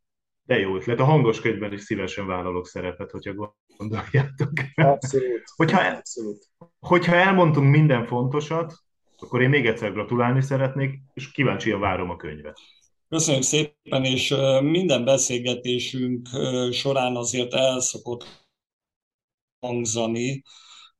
De 0.45 0.59
jó 0.59 0.75
ötlet. 0.75 0.99
A 0.99 1.03
hangos 1.03 1.41
könyvben 1.41 1.73
is 1.73 1.81
szívesen 1.81 2.27
vállalok 2.27 2.67
szerepet, 2.67 3.11
hogyha 3.11 3.55
gondoljátok. 3.77 4.51
Abszolút. 4.75 5.43
hogyha, 5.55 5.81
el, 5.81 5.95
Abszolút. 5.95 6.49
hogyha 6.79 7.15
elmondtunk 7.15 7.69
minden 7.69 8.05
fontosat, 8.05 8.73
akkor 9.17 9.41
én 9.41 9.49
még 9.49 9.65
egyszer 9.65 9.93
gratulálni 9.93 10.41
szeretnék, 10.41 10.99
és 11.13 11.31
kíváncsian 11.31 11.79
várom 11.79 12.09
a 12.09 12.15
könyvet. 12.15 12.59
Köszönöm 13.09 13.41
szépen, 13.41 14.05
és 14.05 14.35
minden 14.61 15.05
beszélgetésünk 15.05 16.29
során 16.71 17.15
azért 17.15 17.53
el 17.53 17.81
hangzani, 19.59 20.43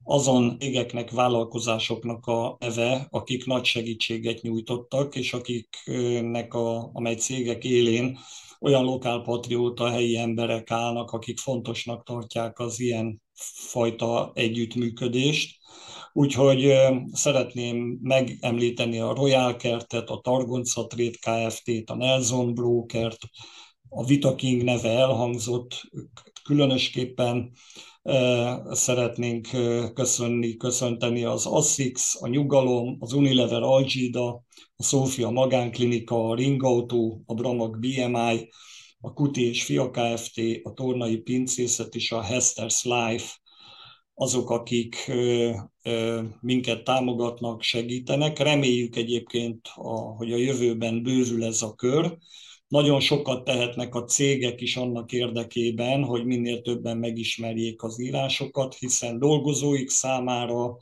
azon 0.03 0.59
cégeknek, 0.59 1.11
vállalkozásoknak 1.11 2.25
a 2.25 2.57
neve, 2.59 3.07
akik 3.09 3.45
nagy 3.45 3.65
segítséget 3.65 4.41
nyújtottak, 4.41 5.15
és 5.15 5.33
akiknek 5.33 6.53
a, 6.53 6.89
amely 6.93 7.15
cégek 7.15 7.63
élén 7.63 8.17
olyan 8.59 8.83
lokálpatrióta 8.83 9.89
helyi 9.89 10.17
emberek 10.17 10.71
állnak, 10.71 11.11
akik 11.11 11.39
fontosnak 11.39 12.03
tartják 12.03 12.59
az 12.59 12.79
ilyen 12.79 13.21
fajta 13.69 14.31
együttműködést. 14.33 15.57
Úgyhogy 16.15 16.73
szeretném 17.11 17.99
megemlíteni 18.01 18.99
a 18.99 19.13
Royal 19.13 19.55
Kertet, 19.55 20.09
a 20.09 20.19
Targonca 20.19 20.87
Trade 20.87 21.17
Kft-t, 21.19 21.89
a 21.89 21.95
Nelson 21.95 22.53
Brokert, 22.53 23.17
a 23.89 24.05
Vita 24.05 24.35
King 24.35 24.63
neve 24.63 24.89
elhangzott, 24.89 25.81
különösképpen 26.43 27.51
szeretnénk 28.71 29.47
köszönni, 29.93 30.57
köszönteni 30.57 31.23
az 31.23 31.45
ASICS, 31.45 32.15
a 32.19 32.27
Nyugalom, 32.27 32.97
az 32.99 33.13
Unilever 33.13 33.61
Algida, 33.61 34.43
a 34.75 34.83
Szófia 34.83 35.29
Magánklinika, 35.29 36.29
a 36.29 36.35
Ringauto, 36.35 37.19
a 37.25 37.33
Bramag 37.33 37.79
BMI, 37.79 38.49
a 38.99 39.13
Kuti 39.13 39.47
és 39.47 39.63
Fia 39.63 39.89
Kft., 39.89 40.41
a 40.63 40.73
Tornai 40.73 41.17
Pincészet 41.17 41.95
és 41.95 42.11
a 42.11 42.23
Hester's 42.23 42.83
Life, 42.83 43.41
azok, 44.15 44.49
akik 44.49 45.11
minket 46.39 46.83
támogatnak, 46.83 47.61
segítenek. 47.61 48.39
Reméljük 48.39 48.95
egyébként, 48.95 49.67
hogy 50.17 50.33
a 50.33 50.37
jövőben 50.37 51.03
bővül 51.03 51.43
ez 51.43 51.61
a 51.61 51.73
kör, 51.73 52.17
nagyon 52.67 52.99
sokat 52.99 53.43
tehetnek 53.43 53.95
a 53.95 54.03
cégek 54.03 54.61
is 54.61 54.75
annak 54.75 55.11
érdekében, 55.11 56.03
hogy 56.03 56.25
minél 56.25 56.61
többen 56.61 56.97
megismerjék 56.97 57.83
az 57.83 58.01
írásokat, 58.01 58.75
hiszen 58.75 59.19
dolgozóik 59.19 59.89
számára, 59.89 60.77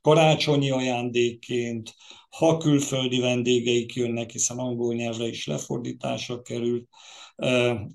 karácsonyi 0.00 0.70
ajándékként, 0.70 1.94
ha 2.30 2.56
külföldi 2.56 3.18
vendégeik 3.18 3.94
jönnek, 3.94 4.30
hiszen 4.30 4.58
angol 4.58 4.94
nyelvre 4.94 5.26
is 5.26 5.46
lefordításra 5.46 6.42
került, 6.42 6.88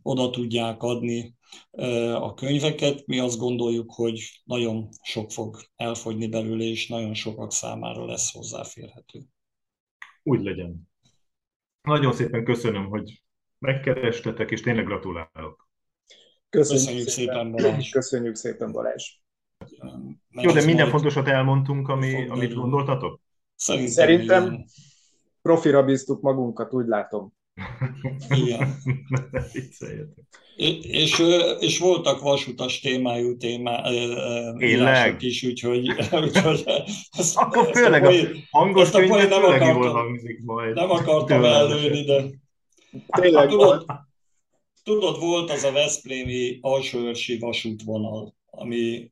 oda 0.02 0.30
tudják 0.30 0.84
adni 0.84 1.36
a 2.14 2.34
könyveket. 2.34 3.06
Mi 3.06 3.20
azt 3.20 3.38
gondoljuk, 3.38 3.94
hogy 3.94 4.42
nagyon 4.44 4.90
sok 5.02 5.32
fog 5.32 5.58
elfogyni 5.76 6.28
belőle, 6.28 6.64
és 6.64 6.88
nagyon 6.88 7.14
sokak 7.14 7.52
számára 7.52 8.06
lesz 8.06 8.34
hozzáférhető. 8.34 9.20
Úgy 10.24 10.44
legyen. 10.44 10.90
Nagyon 11.82 12.14
szépen 12.14 12.44
köszönöm, 12.44 12.86
hogy 12.86 13.24
megkerestetek, 13.60 14.52
és 14.52 14.62
tényleg 14.62 14.86
gratulálok. 14.86 15.70
Köszönjük, 16.50 16.86
Köszönjük 16.86 17.08
szépen, 17.08 17.36
szépen 17.36 17.52
Balázs. 17.52 17.90
Köszönjük 17.90 18.36
szépen 18.36 18.72
Balázs. 18.72 19.12
Jó, 20.30 20.52
de 20.52 20.66
minden 20.66 20.90
fontosat 20.90 21.28
elmondtunk, 21.28 21.88
ami, 21.88 22.28
amit 22.28 22.54
gondoltatok? 22.54 23.22
Szerintem, 23.56 23.92
Szerintem 23.92 24.66
profira 25.42 25.84
bíztuk 25.84 26.22
magunkat, 26.22 26.74
úgy 26.74 26.88
látom. 26.88 27.34
Igen. 28.30 28.78
és, 30.82 31.24
és 31.60 31.80
voltak 31.80 32.22
vasutas 32.22 32.80
témájú 32.80 33.38
témá, 33.38 33.92
írások 34.60 35.22
is, 35.22 35.44
úgyhogy, 35.44 35.90
úgyhogy 36.24 36.64
ezt, 37.12 37.38
Akkor 37.38 37.68
ezt 37.68 37.78
főleg 37.78 38.06
a, 38.06 38.10
a 38.10 38.58
hangos 38.58 38.92
könyv 38.92 39.10
nem 39.10 39.44
akartam, 39.44 39.82
jól 39.82 39.92
hangzik 39.92 40.40
majd. 40.44 40.76
Nem 40.76 40.90
akartam 40.90 41.44
előni, 41.44 42.04
de 42.04 42.24
Tényleg. 43.08 43.42
hát, 43.42 43.50
tudod, 43.50 43.86
tudod, 44.84 45.20
volt 45.20 45.50
az 45.52 45.64
a 45.64 45.72
Veszprémi 45.72 46.58
alsóörsi 46.62 47.38
vasútvonal, 47.38 48.36
ami, 48.50 49.12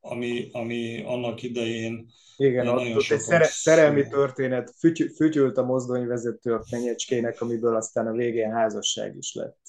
ami, 0.00 0.48
ami 0.52 1.02
annak 1.06 1.42
idején 1.42 2.08
igen, 2.36 2.68
ott, 2.68 2.94
ott 2.94 3.10
egy 3.10 3.20
szere, 3.20 3.44
szerelmi 3.44 4.08
történet, 4.08 4.74
füty, 4.78 5.08
fütyült 5.16 5.56
a 5.56 5.64
mozdonyvezető 5.64 6.54
a 6.54 6.64
fenyecskének, 6.70 7.40
amiből 7.40 7.76
aztán 7.76 8.06
a 8.06 8.12
végén 8.12 8.50
házasság 8.50 9.16
is 9.16 9.34
lett. 9.34 9.58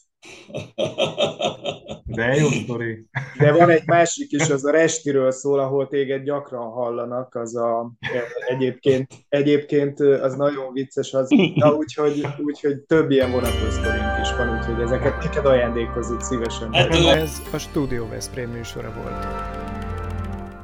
De 2.05 2.35
jó 2.35 2.47
sztori. 2.47 3.05
De 3.37 3.51
van 3.51 3.69
egy 3.69 3.85
másik 3.85 4.31
is, 4.31 4.49
az 4.49 4.65
a 4.65 4.71
Restiről 4.71 5.31
szól, 5.31 5.59
ahol 5.59 5.87
téged 5.87 6.23
gyakran 6.23 6.69
hallanak, 6.69 7.35
az 7.35 7.55
a, 7.55 7.91
egyébként, 8.47 9.13
egyébként 9.29 9.99
az 9.99 10.35
nagyon 10.35 10.73
vicces, 10.73 11.13
az, 11.13 11.29
na, 11.55 11.73
úgyhogy, 11.73 12.25
úgyhogy 12.37 12.79
több 12.79 13.11
ilyen 13.11 13.31
vonatkoztorink 13.31 14.19
is 14.21 14.35
van, 14.37 14.57
úgyhogy 14.57 14.81
ezeket 14.81 15.23
neked 15.23 15.45
ajándékozik 15.45 16.19
szívesen. 16.19 16.73
Hát, 16.73 16.93
ez 16.93 17.41
a 17.53 17.57
Studio 17.57 18.07
Veszprém 18.07 18.49
műsora 18.49 18.93
volt. 18.93 19.60